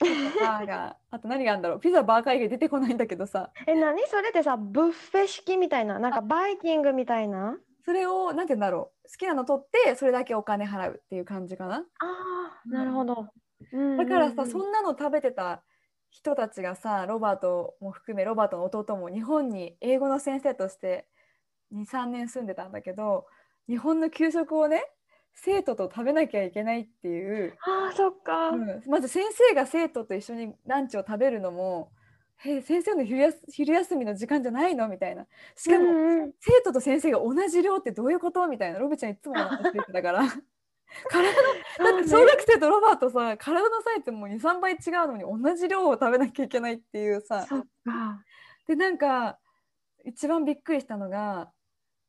[0.00, 0.94] バーガー。
[1.10, 1.80] あと何があるんだろう。
[1.80, 3.50] ピザバーガー以外出てこないんだけどさ。
[3.66, 4.06] え、何？
[4.06, 7.56] それってさ、ブッフェ式みたいな、なんかバイキングみたいな？
[7.84, 9.08] それをなんて言うんだろう。
[9.08, 11.76] 好きなの取ってそれだけお金払うっていう感じかな。
[11.76, 11.82] あ
[12.66, 13.28] あ、なるほど。
[13.72, 15.62] うんだからさ、そんなの食べてた
[16.10, 21.06] 人たちがさロバートも含めロバートの弟も日本に英語の先生として
[21.74, 23.26] 23年住んでたんだけど
[23.68, 24.84] 日本の給食をね
[25.40, 28.50] 生徒と食べなきゃいけないっていう、ああ、そっか。
[28.50, 31.92] うんまず先生が生徒と一緒にランチを食べるのも
[32.44, 35.26] 「え先生の昼休みの時間じゃないの?」みたいな
[35.56, 38.46] しかも、うんうん生徒と先生が同じ量ってどういうこと？
[38.48, 40.22] みたいなロブちゃんいつも同じって言ってたから
[41.10, 41.32] 体
[41.86, 48.22] のだって小学生とロバートさ体のサイズも23倍違うのに同じ量を食べなきゃいけないっていうさそっか。
[48.66, 49.38] でなんか
[50.04, 51.52] 一番びっくりしたのが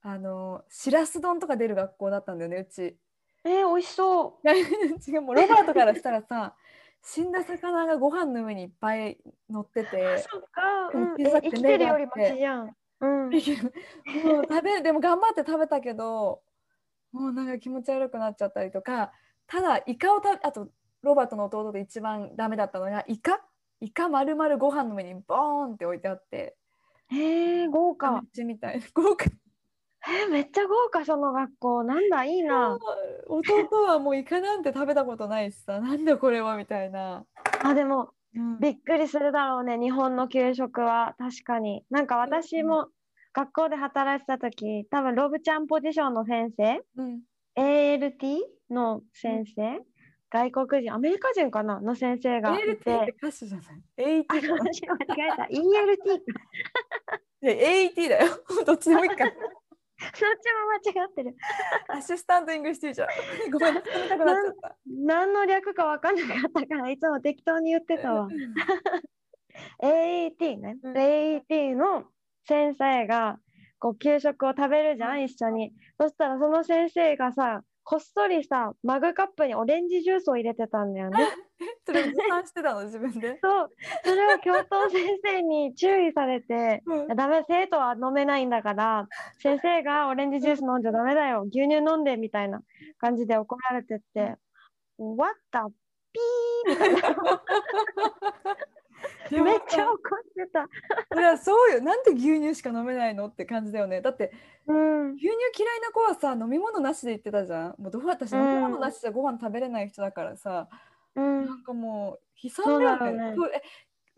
[0.01, 2.97] あのしらす丼とか出る学校だったんだよねうち。
[3.43, 4.49] えー、美味しそう。
[4.49, 6.55] 違うもうロバートからしたらさ
[7.01, 9.17] 死んだ魚がご飯の上にいっぱい
[9.49, 10.89] 乗っててそっか。
[10.93, 12.75] うん、生きてるよりマシじゃん。
[13.01, 13.29] うん。
[13.29, 13.33] もう
[14.49, 16.41] 食べでも頑張って食べたけど
[17.11, 19.11] もうなんか気持ち悪くなっちゃったりとか
[19.47, 20.69] ただイカを食べあと
[21.01, 23.41] ロバートの弟で一番ダメだったのがイカ？
[23.81, 26.57] イカ丸々ご飯の上にボーンって置いてあって
[27.07, 28.21] へえ、豪華。
[28.33, 29.25] ちみたいな豪華
[30.07, 31.83] えー、めっちゃ豪華その学校。
[31.83, 32.77] なんだいいな。
[33.27, 37.25] 弟はもうイカなんて食べたことないしさなんだこれはみたいな、
[37.63, 39.77] あ、でもうんびっくりするだろうね。
[39.77, 41.83] 日本の給食は確かに。
[41.89, 42.87] なんか私も
[43.33, 47.21] 学校で働いてた時、多分ロブちゃんポジションの先生、うん、
[47.57, 48.37] ALT
[48.69, 49.81] の先生、
[50.31, 51.81] 外国人、アメリカ人かな？
[51.81, 53.15] の先生がい ALT ってて。
[53.21, 55.43] 歌手じゃない？AT 間違えた。
[55.43, 56.41] ELT か。
[57.41, 58.27] いや AET だよ
[58.65, 59.25] どっちでもいいか
[60.13, 61.35] ちも間違ってる。
[61.89, 68.27] Assistant English Teacher ごめんなさいな何の略か分かんなかったからいつも適当に言ってたわ。
[69.83, 72.05] AET ね、うん AET の
[72.47, 73.39] 先生が
[73.79, 75.73] こう給食を食べるじゃん、一緒に。
[75.99, 81.17] そしたらその先生がさ、こっそりさ、マグカップにオレンジジュースを入れてたんだよね。
[81.87, 82.83] それを持参してたの？
[82.85, 83.39] 自分で？
[83.41, 83.71] そう、
[84.05, 87.15] それを教頭先生に注意されて、うん。
[87.15, 89.07] ダメ、生徒は飲めないんだから、
[89.39, 92.61] 先生がオレンジジュース飲んじゃダメだよ、牛乳飲んでみたいな
[92.99, 94.35] 感じで怒られてって、
[94.99, 95.73] What the
[96.13, 96.99] ピーみたいな。
[99.31, 100.63] めっちゃ怒ってた。
[101.19, 101.81] いやそうよ。
[101.81, 104.01] なんで牛乳しか飲めないのって感じだよね。
[104.01, 104.31] だって
[104.67, 105.11] うん。
[105.13, 107.75] 牛乳嫌いな子はさ飲み物なしで言ってたじゃん。
[107.77, 108.41] もうどう私うん。
[108.41, 110.67] 飲み物なしじゃご飯食べれない人だからさ、
[111.15, 111.45] うん。
[111.45, 113.35] なんかもう悲惨だよね。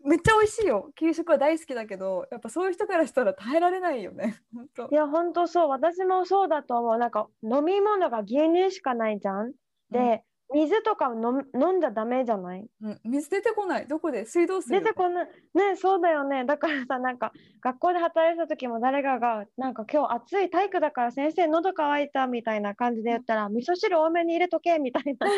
[0.04, 0.90] めっちゃ美味しいよ。
[0.96, 4.40] 給食は大好きだけどやっぱそういう人からしたら耐えられないよね。
[4.52, 4.88] 本当。
[4.90, 5.68] いや、ほんとそう。
[5.68, 6.98] 私もそうだと思う。
[6.98, 9.52] なんか、飲み物が牛乳しかないじゃん。
[9.90, 10.24] で、
[10.54, 12.66] 水とか飲む飲んじゃダメじゃない？
[12.82, 14.26] うん、水出てこないどこで？
[14.26, 15.28] 水道水出てこない。
[15.54, 16.44] ね、そうだよね。
[16.44, 25.26] だからさ、なんか、学校で働いてた時も誰かが、なんか今日暑い体育だから先生喉乾いたみたいな感じで言ったら、味噌汁多めに入れとけみたいな。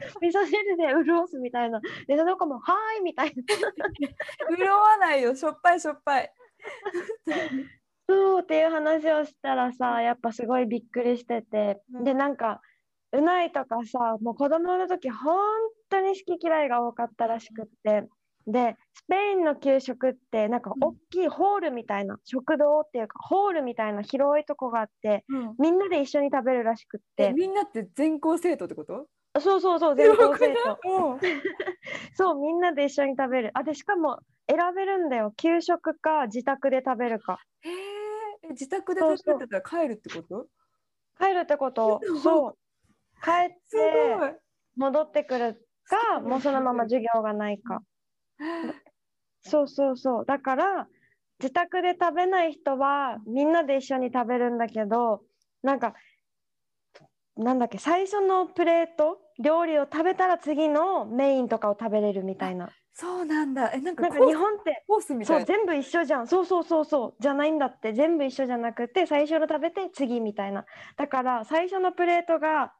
[0.22, 1.80] 味噌汁で潤すみたいな。
[2.06, 3.34] で、その子も、はーいみたいな。
[4.56, 6.32] 潤わないよしょっぱいしょっぱい
[8.08, 12.60] そうっていう話をしたらさ、やっぱすごいびっくりしてて、うんで、なんか、
[13.12, 15.36] うないとかさ、もう子供の時、本
[15.88, 18.08] 当に好き嫌いが多かったらしくって、
[18.46, 20.80] で、スペインの給食って、なんかうん。
[20.80, 25.56] 大きいホールみたいな、食堂っていうか、ホールみたいな広いとこがあって、うん。
[25.58, 29.08] みんなで一緒に食べるらしくっえて、みんなって全校生徒ってこと？
[29.40, 30.80] そうそうそう、全校生徒。
[30.84, 31.20] うん。
[32.14, 33.50] そう、みんなで一緒に食べる。
[33.54, 35.32] あ、で、しかも選べるんだよ。
[35.36, 37.40] 給食か自宅で食べるか。
[37.62, 37.72] へー。
[38.42, 40.48] え自宅で食べてたら帰るってこと？
[41.18, 42.08] 帰るってこと。
[42.12, 42.58] そう。
[43.22, 44.40] 帰っすて
[44.76, 47.82] 戻ってくるか、もうそのまま授業がないか。
[49.42, 50.24] そうそうそう。
[50.26, 50.88] だから、
[51.38, 55.22] 自宅で食べない人はみんなで一緒に食べるんだけど、
[55.62, 55.94] なんか、
[57.36, 62.70] なんだっけ、最初のプレート、料理を食べたら次のメインとかを食べれるみたいな。
[62.92, 66.26] そうなんだえなんか日本って、コースみたいう全部一緒じゃん。
[66.26, 67.14] そうそうそうそう。
[67.20, 67.94] じゃないんだって。
[67.94, 70.66] 全部一緒じゃなくて、最初の食べて次みたいな。
[70.96, 72.74] だから、最初のプレートが、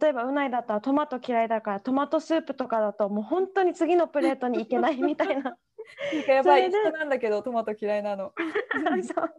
[0.00, 5.56] 例えばうないだったらトマト嫌いだからトマトスープとかだともう本当に次のプレートに行けないみたいな。
[6.28, 8.32] やばい人なんだけどトマト嫌いなの。
[9.02, 9.34] そう。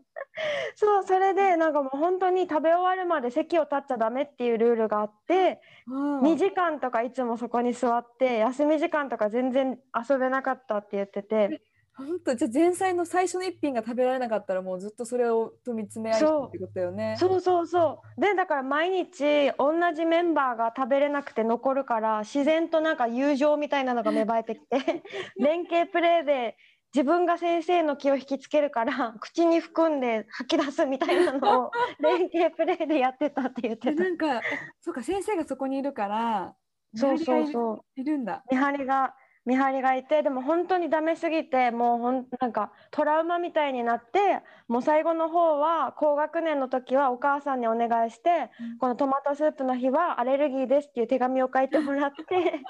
[0.75, 6.21] そうそれでなんかもう本当に食べ終わるまで席を立っちゃダメっていうルールがあって、うん。
[6.21, 9.79] 2時間とかいつもそこに座って休み時間とか全然
[10.09, 11.61] 遊べなかったって言ってて
[11.95, 16.19] 本当じゃあ前菜の最初の一品が食べられなかったらもうずっとそれをと見つめ合いっ
[16.51, 17.15] てことだよね。
[17.19, 25.03] そうそうそうでだから毎日同じメンバーが食べれなくて残るから自然となんか友情みたいなのが芽 生えてきて
[25.37, 26.57] 連携プレーで
[26.95, 34.41] 自分が先生の気を引きつけるから口に含んで吐き出すみたいなのを 連携プレーでやってたって言ってたでなんかえ
[34.81, 36.55] そうか先生がそこにいるから
[36.95, 38.43] そうそううそういるんだ。
[38.51, 39.15] 見張りが
[39.45, 48.77] 見張りがいてでも本当にダメすぎてもうほんなんかトラウマみたいになってもう最後の方は高学年の時はお母さんにお願いして、うん。
[48.77, 52.61] このトマトスープの日はアレルギーですっていう手紙を書いてもらって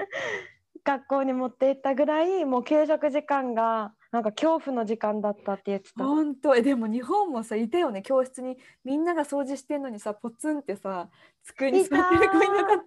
[0.84, 6.04] 学校に持って行ったぐらいもう給食時間がなんか恐怖の時間だったって言ってた。
[6.04, 6.56] 本当。
[6.56, 8.02] えでも日本もさいたよね。
[8.02, 11.08] 教室にみんなが掃除してんのにさポツンってさ
[11.44, 12.84] 机に座ってる子いなかっ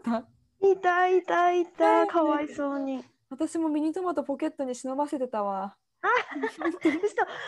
[0.62, 0.68] た？
[0.68, 3.04] いたいたいたかわいそうに。
[3.34, 5.76] 私もミニトマトポケットに忍ばせてたわ。
[6.46, 6.64] 嘘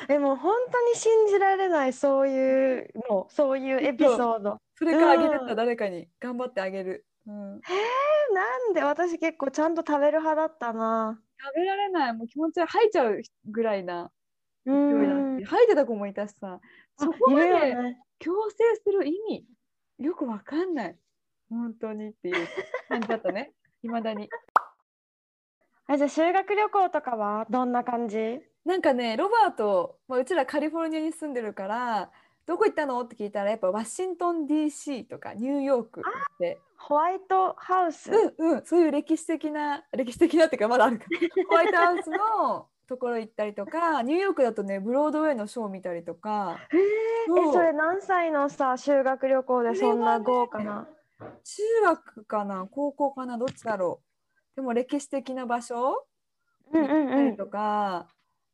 [0.07, 4.57] でも本当に信じられないそういうのそういうエピソード。
[4.73, 7.05] それからあげてたうん誰かに頑張ってあげる。
[7.27, 8.81] うん、えなんで？
[8.81, 11.19] 私結構ちゃんと食べる派だったな。
[11.39, 14.09] 食べられないもう気持ちが吐いちゃうぐらいな
[14.65, 16.59] う勢いだ吐いてた子もいたしさ
[16.97, 17.75] そこまで。
[18.17, 19.45] 強制する意味
[19.99, 20.95] よくわかんない
[21.49, 22.47] 本当にっていう
[22.89, 23.51] 感じだったね
[23.83, 24.29] いまだに
[25.87, 28.41] あじゃあ修学旅行とかはどんな感じ？
[28.65, 32.09] なんかねロバート、まあ、うちらカリフォルニアに住んでるから
[32.47, 32.99] どこ行ったの？
[33.01, 36.03] って聞いたらやっぱワシントン DC とかニューヨークっ
[36.39, 36.59] て。
[36.77, 38.11] ホワイトハウス。
[38.11, 38.65] うんうん。
[38.65, 41.05] そういう歴史的な歴史的なっていうかまだあるか。
[41.49, 46.57] ホワイトハウスのところ行ったりとかニューヨークだとねブロードウェイのショー見たりとか。
[46.71, 46.81] へえ
[47.27, 47.49] そう。
[47.49, 50.87] えそれ何歳のさ修学旅行でそんな豪華な？
[51.19, 52.67] 中学かな？
[52.69, 53.37] 高校かな？
[53.37, 54.14] どっちだろう？
[54.55, 56.05] でも歴史的な場所
[56.73, 57.07] うんうんうん。
[57.07, 58.07] 行ったりとか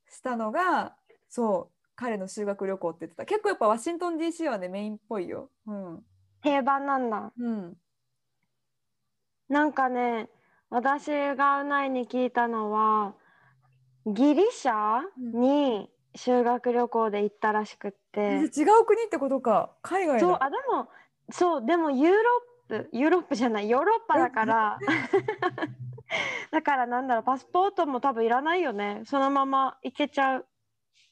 [0.10, 0.96] したのが、
[1.30, 3.26] そう彼の修学旅行って言ってた。
[3.26, 5.50] 結構やっぱワシントン DC はねメインっぽいよ。
[5.68, 6.04] うん。
[6.42, 7.32] 定番なんだ。
[7.38, 7.78] うん。
[9.50, 10.30] なんかね
[10.70, 13.14] 私が前に聞いたのは
[14.06, 18.22] ギリシャに修学旅行で行ったらしくって。
[18.22, 19.72] 違う国ってことか。
[19.82, 20.90] 海外そうだあでも
[21.30, 24.80] そうでも Europe Europe じゃないヨーロッパだから
[26.52, 29.02] だからなんだろうパスポートも多分いらないよね。
[29.06, 30.48] そのまま行けちゃう。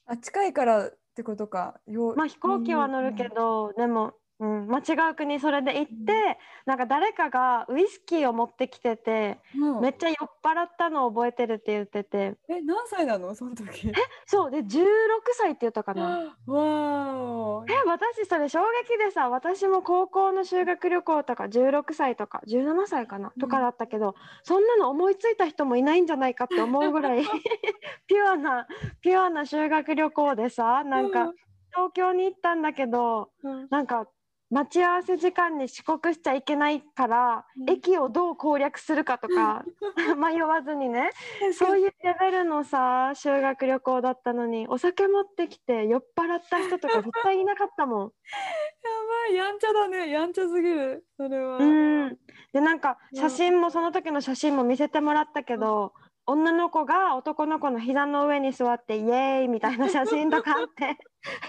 [0.06, 1.80] あ近いからってことか。
[1.86, 9.80] よまあ飛行機は乗るけど、でも、うん、まあ、違う国それで行って、なんか誰かがウイスキーを持ってきてて、うん。
[9.82, 12.36] めっちゃ酔っ払ったのを覚えてるって言ってて。
[12.48, 13.34] え何歳なの？
[13.34, 13.92] その時。
[14.24, 14.50] そう。
[14.50, 14.86] で16
[15.34, 16.34] 歳って言ったかな。
[16.46, 27.24] わーえ私それ衝撃でさ私も高校の修学旅行とか16歳とか17歳かなとかだったけど、そんなの思いついた人もいないんじゃないかって思うぐらい
[28.08, 28.66] ピュアな
[29.02, 31.34] ピュアな修学旅行でさなんか
[31.74, 33.68] 東京に行ったんだけどうん。
[33.70, 34.08] なんか
[34.50, 37.70] 待ち合わせ時間に遅刻しちゃいけないから、うん。
[37.70, 39.64] 駅をどう攻略するかとか
[40.18, 41.10] 迷わずにね
[41.56, 48.00] そういうレベルのさ修学旅行だったのにお酒持ってきて酔っ払った人とか 絶対いなかったもん。
[48.00, 50.10] やばいやんちゃだね。
[50.10, 51.04] やんちゃすぎる。
[51.16, 52.18] それは、うん、
[52.52, 55.92] でなんかうん写真もその時の写真も見せてもらったけど、
[56.26, 60.96] 女の子が男の子の膝の上に座ってイエーイみたいな写真とかあって。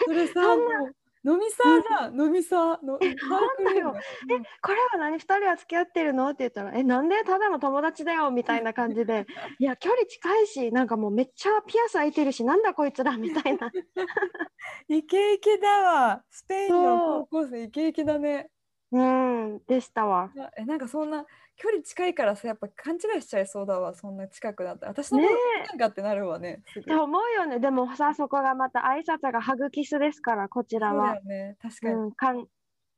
[0.06, 0.92] それさそんな
[1.24, 3.40] 飲みさじゃん、飲みさのえな。
[3.60, 4.00] んだよ。
[4.30, 6.30] えこれは何2人は付き合ってるの？
[6.30, 9.28] って言ったら「えなんでただの友達だよ」みたいな感じで
[9.60, 13.72] 「いや距離近いしなんかもうめっちゃピアス開いてるしなんだこいつら」みたいな。
[14.88, 16.26] イケイケだわ。
[16.30, 17.26] スペインそのう。
[17.28, 18.50] 高校生イケイケだね。
[18.92, 20.34] うんでしたわ。
[20.34, 21.26] なえなんかそんな
[21.62, 31.50] 距離近いからさやっぱ勘違いしちゃいそうだわそんな近くだったら私のねことなんかってなるわねって思うよねでもさそこがまた挨拶がハグキスですからこちらはそうだよ。
[31.50, 32.48] ね確かに、うん、かん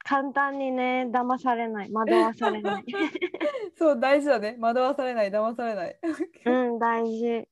[0.05, 2.86] 簡単にね騙されない惑わされない。
[3.78, 5.99] そう大事だね惑わされない騙されない
[6.45, 7.47] うん大事。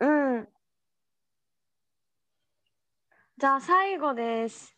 [0.00, 0.48] うん。
[3.38, 4.76] じゃあ最後です。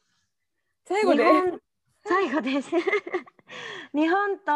[0.84, 1.24] 最後で？
[1.24, 1.60] 日本
[2.04, 2.70] 最後です。
[3.94, 4.52] 日本と、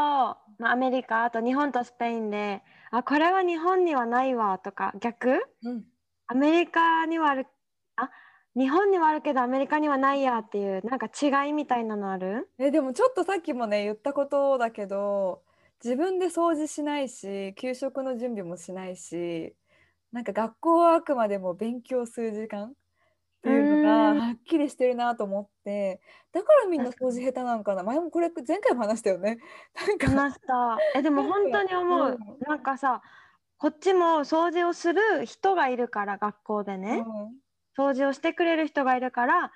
[0.58, 5.44] まあ、アメリカあと日本とスペインであこれは日本にはないわとか逆？
[5.62, 5.84] うん。
[6.26, 7.46] アメリカにはある
[7.96, 8.10] あ
[8.56, 12.50] 日本にはあるけどアメリカにはないやっていうなんか違いみたいなのある？
[12.58, 15.42] えでもちょっとさっきもね言ったことだけど
[15.82, 19.54] 自分で掃除しないし給食の準備もしないし
[20.12, 22.74] なんか学校はあくまでも勉強する時間
[23.38, 26.00] っていうのがうんはっきりしてるなと思って
[26.32, 29.38] だからみんな掃除下手なんかな前もこれ前回も話したよね。
[29.86, 30.78] なんか話した。
[30.94, 32.08] え、でも本当に思う。
[32.10, 33.02] うんなんかさ、
[33.58, 37.04] こっちも掃除をする人がいるから、学校でね。
[37.06, 37.38] うん
[37.76, 39.52] 掃除をしてくれる人がいるから、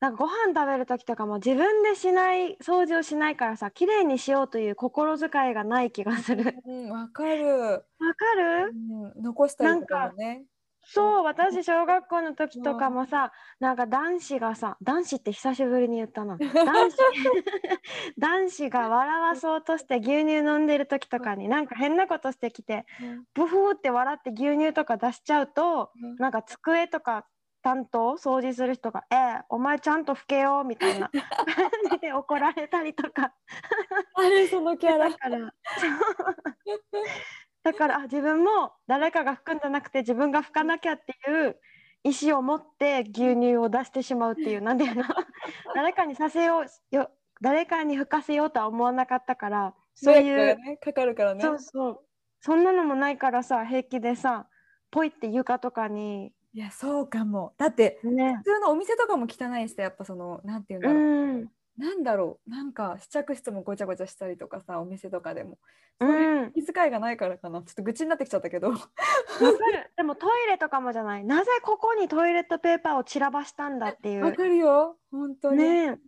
[0.00, 6.54] なんかご飯食べる時とかも自分でしない、掃除をしないからさ、綺麗にしようという心遣いがない気がする。
[6.64, 7.78] うん、わかる、わ
[8.14, 8.70] かる？
[8.70, 10.44] うん、残したりとかもね。
[10.88, 16.38] そう、私、小学校の時とかもさ、なんか男子がさ、男子って久しぶりに言ったな。
[16.64, 16.96] 男子
[18.18, 22.86] 男子が笑わそうとして牛乳飲んでる時とかに、なんか変なことしてきて、
[23.34, 26.16] ブフーって笑って牛乳とか出しちゃうと、うん。
[26.18, 27.26] なんか机とか
[27.62, 31.08] 担当掃除する人が「ええお前ちゃんと拭けよ」みたいな。
[31.10, 31.18] 感
[31.90, 33.34] じで怒られたりとか。
[34.14, 35.10] あれそのキャラ。
[35.10, 35.18] だ。
[35.18, 35.52] から
[37.66, 41.56] だからあ自分も誰かが拭くんじゃなくて自分が拭かなきゃっていう
[42.04, 45.02] 意思を持って牛乳を出してしまうっていうなんていうの？
[45.74, 47.10] 誰かにさせようよ
[47.42, 51.40] 誰かに拭かせようとは思わなかったからそう迷いう、ね、かかるからね。
[51.40, 52.00] そうそう
[52.40, 54.48] そんなのもないからさ平気でさ
[54.92, 57.52] ポイって床とかにいや、そうかも。
[57.58, 61.02] だって、ね普通のお店とかも汚いしさ、やっぱその、なんていうんだうろう。
[61.42, 61.48] ん
[61.78, 62.50] なんだろう。
[62.50, 65.58] なんか、試着室もごちゃごちゃしたりとかさ、お店とかでも。
[66.00, 67.62] うそうんいう気遣いがないからかな。
[67.62, 68.72] ちょっと愚痴になってきちゃったけど。
[69.96, 74.96] でもトイレとかもじゃないなぜここにトイレットペーパーを散らばしたんだっていうわかるよ。
[75.10, 75.58] 本当に。
[75.58, 75.98] ねえ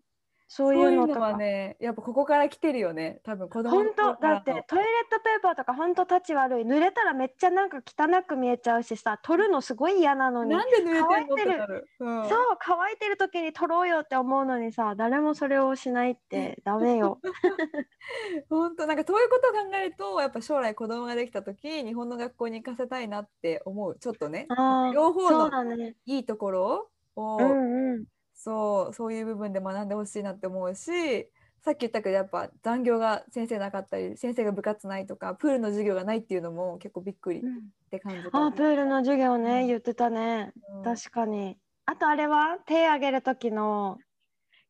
[0.50, 1.20] そういうのとか。
[1.20, 3.20] はね、やっぱここから来てるよね。
[3.22, 4.16] 多分子供本当。
[4.16, 6.64] だってトイレットペーパーとか本当立ち悪い。
[6.64, 10.50] 濡れたらめっちゃなんか汚く見えちゃうしさ取るのすごい嫌なのに。
[10.50, 11.86] なんで濡れてんのっ乾いて。
[12.00, 12.28] うん。
[12.30, 17.20] そう乾いてる時に取ろうよって思うのにさ誰もそれをしないってダメよ。
[18.48, 23.98] 本当なんかそういうことを考えるとやっぱ将来子供ができた時日本の学校に行かせたいなって思う。
[23.98, 24.46] ちょっとね
[24.94, 25.74] 両方の
[26.06, 28.04] いいところを、うんうん
[28.38, 31.28] そうそういう部分で学んでほしいなって思うし
[31.60, 37.70] さっき言ったけどやっぱ残業が先生なかったり先生が部活ないとかプールの授業がないっていうのも結構びっくりっうん。
[37.90, 38.46] て感じかな。
[38.46, 39.66] あプールの授業ね、うん。
[39.66, 40.52] 言ってたね。
[40.72, 40.82] うん。
[40.84, 41.58] 確かに。
[41.86, 43.98] あとあれは手挙げる時の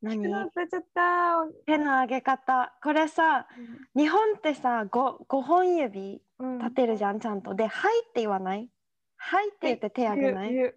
[0.01, 0.23] 何？
[1.67, 2.79] 手の上げ方。
[2.83, 3.49] これさ
[3.97, 6.59] 日本ってさ 5, 5本指うん。
[6.59, 7.55] 立てるじゃんちゃんと。
[7.55, 8.71] で「はい」って言わない
[9.17, 10.75] 「はい」って言って手挙げない、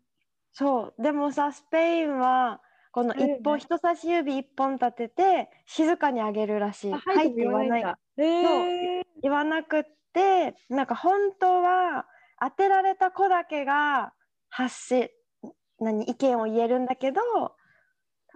[0.54, 1.02] そう。
[1.02, 2.62] でもさスペインは
[2.92, 6.92] この一本、人差し指一本立てて静かに上げるらしい。
[6.92, 9.84] はいって言わないんだへー言わなくっ
[10.14, 12.06] てなんか本当は
[12.40, 14.14] 当てられた子だけが
[14.50, 15.10] 発し
[15.80, 17.22] 何意見を言えるんだけど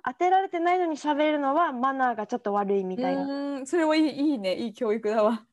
[0.06, 3.66] 当てられてないのに喋るのはマナーがちょっと悪いみたいな。
[3.66, 5.45] それもいいいいねいい教育だわ。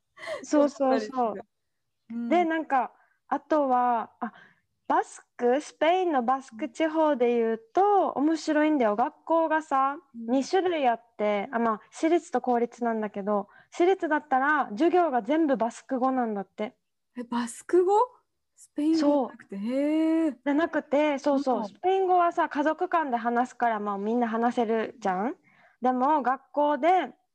[0.42, 1.34] そうそうそう。
[2.10, 2.28] うん。
[2.28, 2.92] でなんか
[3.28, 4.32] あとはあ
[4.92, 8.94] バスクスペインのバスク地方で言うと面白いんだよ。
[8.94, 10.36] 学校がさうん。
[10.36, 16.74] 2種類あってあまあ私立と公立なんだけど私立だったら授業が全部バスク語なんだって。
[17.18, 17.92] えバスク語？
[18.54, 19.56] スペイン語じゃなくて？
[19.56, 20.32] へえ。
[20.32, 25.36] じゃなくてそうそう、うんスペイン語はさ家族間で話すからまあみんな話せるじゃん。
[25.80, 26.88] でも学校で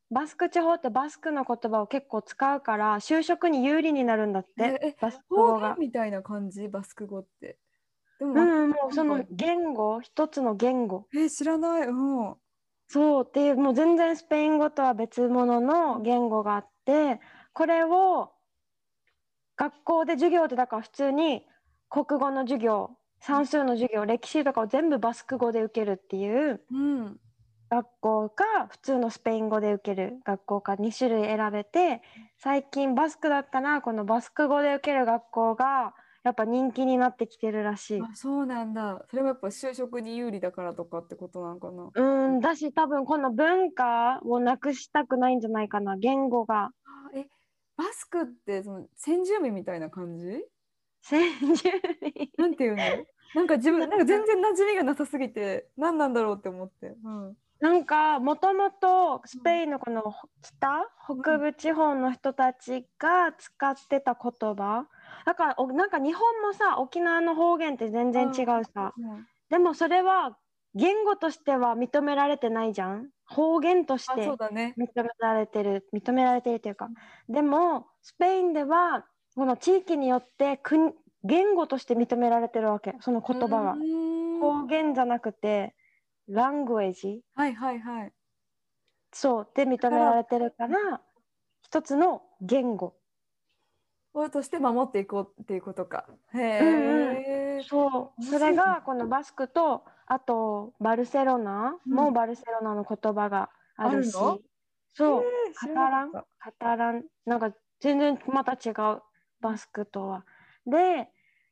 [0.09, 6.67] バスク地方ってバスクの言葉を結構使うから就職に有利になるんだってええバスク方語が言みたいな感じ？
[6.69, 7.57] バスク語って。
[8.19, 11.87] でも、うんもうその言語一つの言語え知らない。
[11.87, 12.35] うん。
[12.87, 17.19] そうっていうもう全然スペイン語とは別物の言語があって
[17.53, 18.31] これを
[19.57, 21.45] 学校で授業でだから普通に
[21.89, 27.19] 国語の授業算数の授業歴史とかを全部バスク語で受けるっていううん。
[27.69, 32.01] 学校か普通のスペイン語で受ける学校か2種類選べて
[32.37, 35.93] 最近バスクだったらこのバスク語で受ける学校が
[36.23, 38.01] やっぱ人気になってきてるらしい。
[38.01, 39.05] あそうなんだ。
[39.09, 41.89] それもやっぱ就職に有利だからとかってことなのかな？
[41.93, 46.65] うんだし多分この文化をなくしたくないんじゃないかな言語が。
[46.65, 46.71] あ
[47.13, 47.27] え
[47.77, 50.43] バスクってその先住民みたいな感じ？
[51.01, 51.69] 先住
[52.01, 52.83] 民なんていうの？
[53.35, 56.95] なんか自分なんか全然馴染みがなさすぎて何なんだろうって思って。
[57.03, 57.37] うん。
[57.59, 64.87] なんかもともとスペインのこの北北部地方の人たちが使ってた言葉。
[65.25, 68.93] だからおなんか日本もさ沖縄の方言って全然違うさ。
[68.97, 69.27] うん。
[69.49, 70.37] でもそれは
[70.75, 73.09] 言語としては認められてないじゃん。
[73.25, 74.27] 方言としあて。
[74.77, 75.87] 認められてる。
[75.93, 76.91] 認められてるというか。
[77.27, 80.93] でもスペインではこの地域によって国
[81.23, 82.95] 言語として認められてるわけ。
[83.01, 84.39] その言葉がうーん。
[84.39, 85.73] 方言じゃなくて
[86.27, 88.13] ラングエージはいはいはい。
[89.13, 91.01] そうで認められてるから
[91.61, 92.95] 一つの言語。
[94.13, 96.07] をとして守っていこうっていうことか。
[96.33, 97.61] へえ。
[97.63, 98.23] そう。
[98.23, 104.39] それがこのバスクとあとバルセロナもバルセロナの言葉があるし、あるの？
[104.93, 105.23] そう。
[105.55, 109.01] カタランカタランなんか全然また違う
[109.39, 110.25] バスクとは。
[110.65, 111.09] で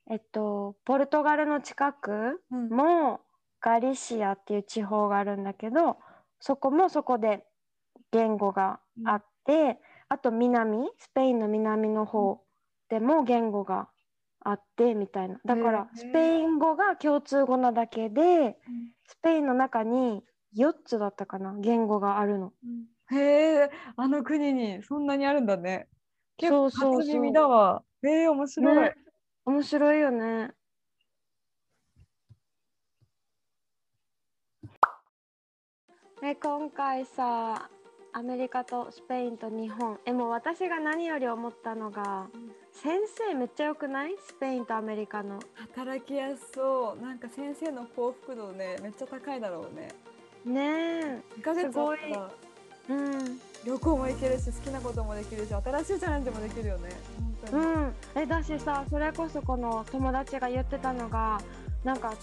[0.10, 3.22] えっとポルトガルの近くも
[3.66, 5.98] ガリシアっていう地方があるんだけど
[6.40, 7.48] そこもそこで
[8.12, 12.42] 言語があって、あと南スペインの南の方
[12.90, 13.90] でも言語が
[14.42, 18.58] あってみたいなだからスペイン語が共通語なだけで
[19.08, 22.54] スペインの中に4つだったかな言語があるの。
[23.12, 23.18] へ
[23.66, 25.88] え、あの国にそんなにあるんだね。
[26.38, 27.84] 結構そうそうそう初耳だわ。
[28.04, 28.90] へえ、面白い。
[28.90, 28.94] ね
[29.46, 30.54] 面白いよね。
[36.28, 37.70] え今回さ
[38.12, 40.00] アメリカとスペインと日本。
[40.08, 42.26] えもう私が何より思ったのが
[42.72, 42.98] 先
[43.30, 44.16] 生めっちゃ良くない？
[44.26, 45.40] スペインとアメリカの。
[45.54, 47.04] 働きやすそう。
[47.04, 49.90] なんか先生の幸福度ね、めっちゃ高いだろうね。
[50.44, 52.00] ね2ヶ月すごい。
[52.00, 52.32] あったら
[52.90, 53.40] えうん。
[53.64, 56.90] 旅行も行けるし、好きなこともできるし、新しいチャレンジもできるよね。
[57.52, 61.40] うん、えだしさそれこそこの友達が言ってたのが
[61.84, 62.16] なんか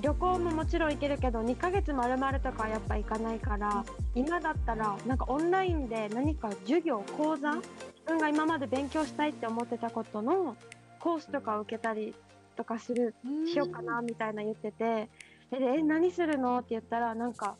[0.00, 3.84] 旅行ももちろん行けるけど2ヶ月まるまるとかはやっぱ行かないから
[4.14, 7.62] 今だったらなんかオンラインで何か授業講座自
[8.06, 10.56] 分が今まで勉強したいって思ってたことの
[10.98, 12.14] コースとかを受けたり
[12.56, 13.46] とかするうん。
[13.46, 15.08] しようかなみたいな言ってて
[15.50, 17.56] えでえ何するのって言ったらなんか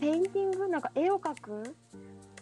[0.00, 1.76] painting なんか絵を描く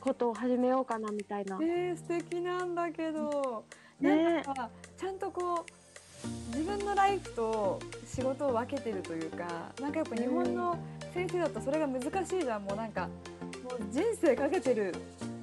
[0.00, 1.58] ことを始めようかなみたいな。
[1.60, 3.64] えー、素敵なんだけど、
[4.00, 4.34] ね。
[4.34, 5.77] なんかちゃんとこう
[6.48, 9.46] 自分のライフと仕事を分けてるというか
[9.80, 10.78] なんかやっぱ日本の
[11.14, 12.64] 先生だとそれが難しいじゃん。
[12.64, 13.08] もうなんか
[13.64, 14.94] もう人生かけてる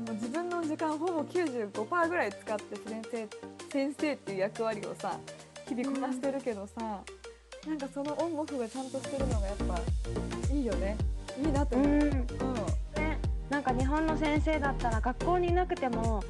[0.06, 3.28] もう自分の時間ほぼ95%ぐらい使って先生
[3.72, 5.18] 先生っていう役割をさ
[5.68, 7.02] 日々こなしてるけどさ、
[7.68, 9.80] なんかそのオンオフがちゃんとしてるのがやっぱ
[10.54, 10.96] いいよね。
[11.44, 11.96] いいなとう思う。
[11.96, 12.00] うん。
[12.00, 12.12] ん。
[12.14, 13.20] ね、
[13.50, 16.24] なんか日本の先生だったら学校にいなくても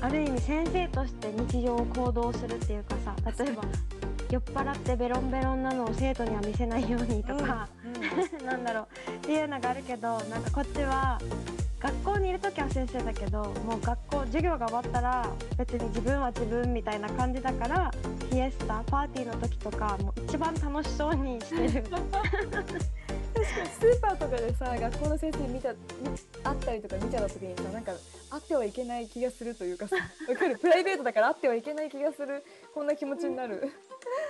[0.00, 3.62] ある意味先生として日常を行動するっていうかさ例えば
[4.30, 7.68] 酔っ払ってベロンベロンなのを生徒には見せないようにとか、
[8.44, 9.10] なんだろう。
[9.16, 11.20] っていうのがあるけどなんかこっちは
[11.78, 21.84] 学校にいる時は先生だけどもう学校授業が終わったら別に自分は自分みたいな感じだからフィエスタパーティーの時とかもう一番楽しそうにしてる。
[23.36, 25.78] 確かにスーパーとかでさ学校の先生見た見
[26.42, 27.92] 会ったりとか見ちゃった時にさなんか
[28.30, 29.96] 会ってはいけない気がするというかさ
[30.28, 30.58] わかる？
[30.58, 32.42] プライベートだから会ってはいけない気がする
[32.74, 33.70] こんな気持ちになる。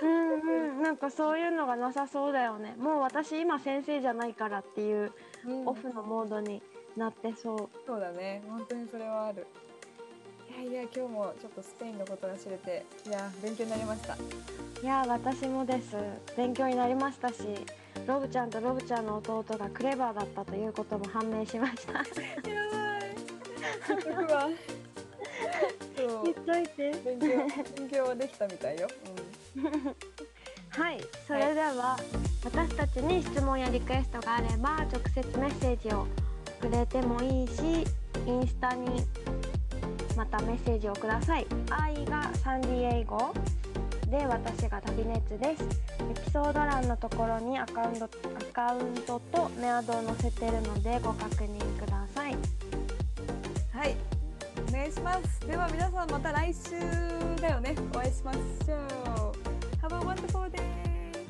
[0.01, 2.75] うんうん、なんかそういうのがなさそうだよね。
[2.77, 5.11] もう私今先生じゃないからっていう
[5.65, 6.61] オフのモードに
[6.95, 7.69] なってそう。
[7.85, 9.47] そうだね本当にそれはある。
[10.49, 14.15] いやいや今日もちょっとスペインのことが知れていや勉強になりました。
[14.15, 15.95] いや私もです。
[16.35, 17.35] 勉強になりましたし、
[18.05, 21.93] ロブちゃんとロブちゃんの弟がクレバーだったということも判明しました。
[21.93, 23.15] やばい。
[23.87, 24.49] 言っとくわ。
[25.95, 26.91] そう言っといて。
[27.03, 27.27] 勉強
[27.77, 28.87] 勉強はできたみたいよ。
[30.69, 31.97] はい、それでは、
[32.43, 36.05] 私たちに質問やリクエストがあれば直接メッセージを
[36.61, 37.87] くれてもいいし、
[38.25, 39.03] インスタに
[40.15, 41.47] またメッセージをください。
[41.71, 43.33] 愛がサンディエイゴ
[44.09, 45.63] で私が旅熱です。
[45.99, 48.09] エピソード欄のところにアカウントア
[48.53, 52.33] カウントとメアドを載せてるのでご確認ください。
[52.33, 53.79] うん。
[53.79, 53.95] はい。
[54.69, 55.45] お願いします。
[55.45, 56.79] では皆さんまた来週
[57.41, 57.75] だよね。
[57.93, 59.85] お会いしましょう。
[59.85, 60.61] Have a wonderful day.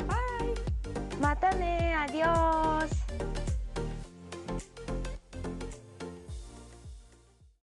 [0.08, 1.22] Bye.
[1.22, 3.37] またね、アディオース。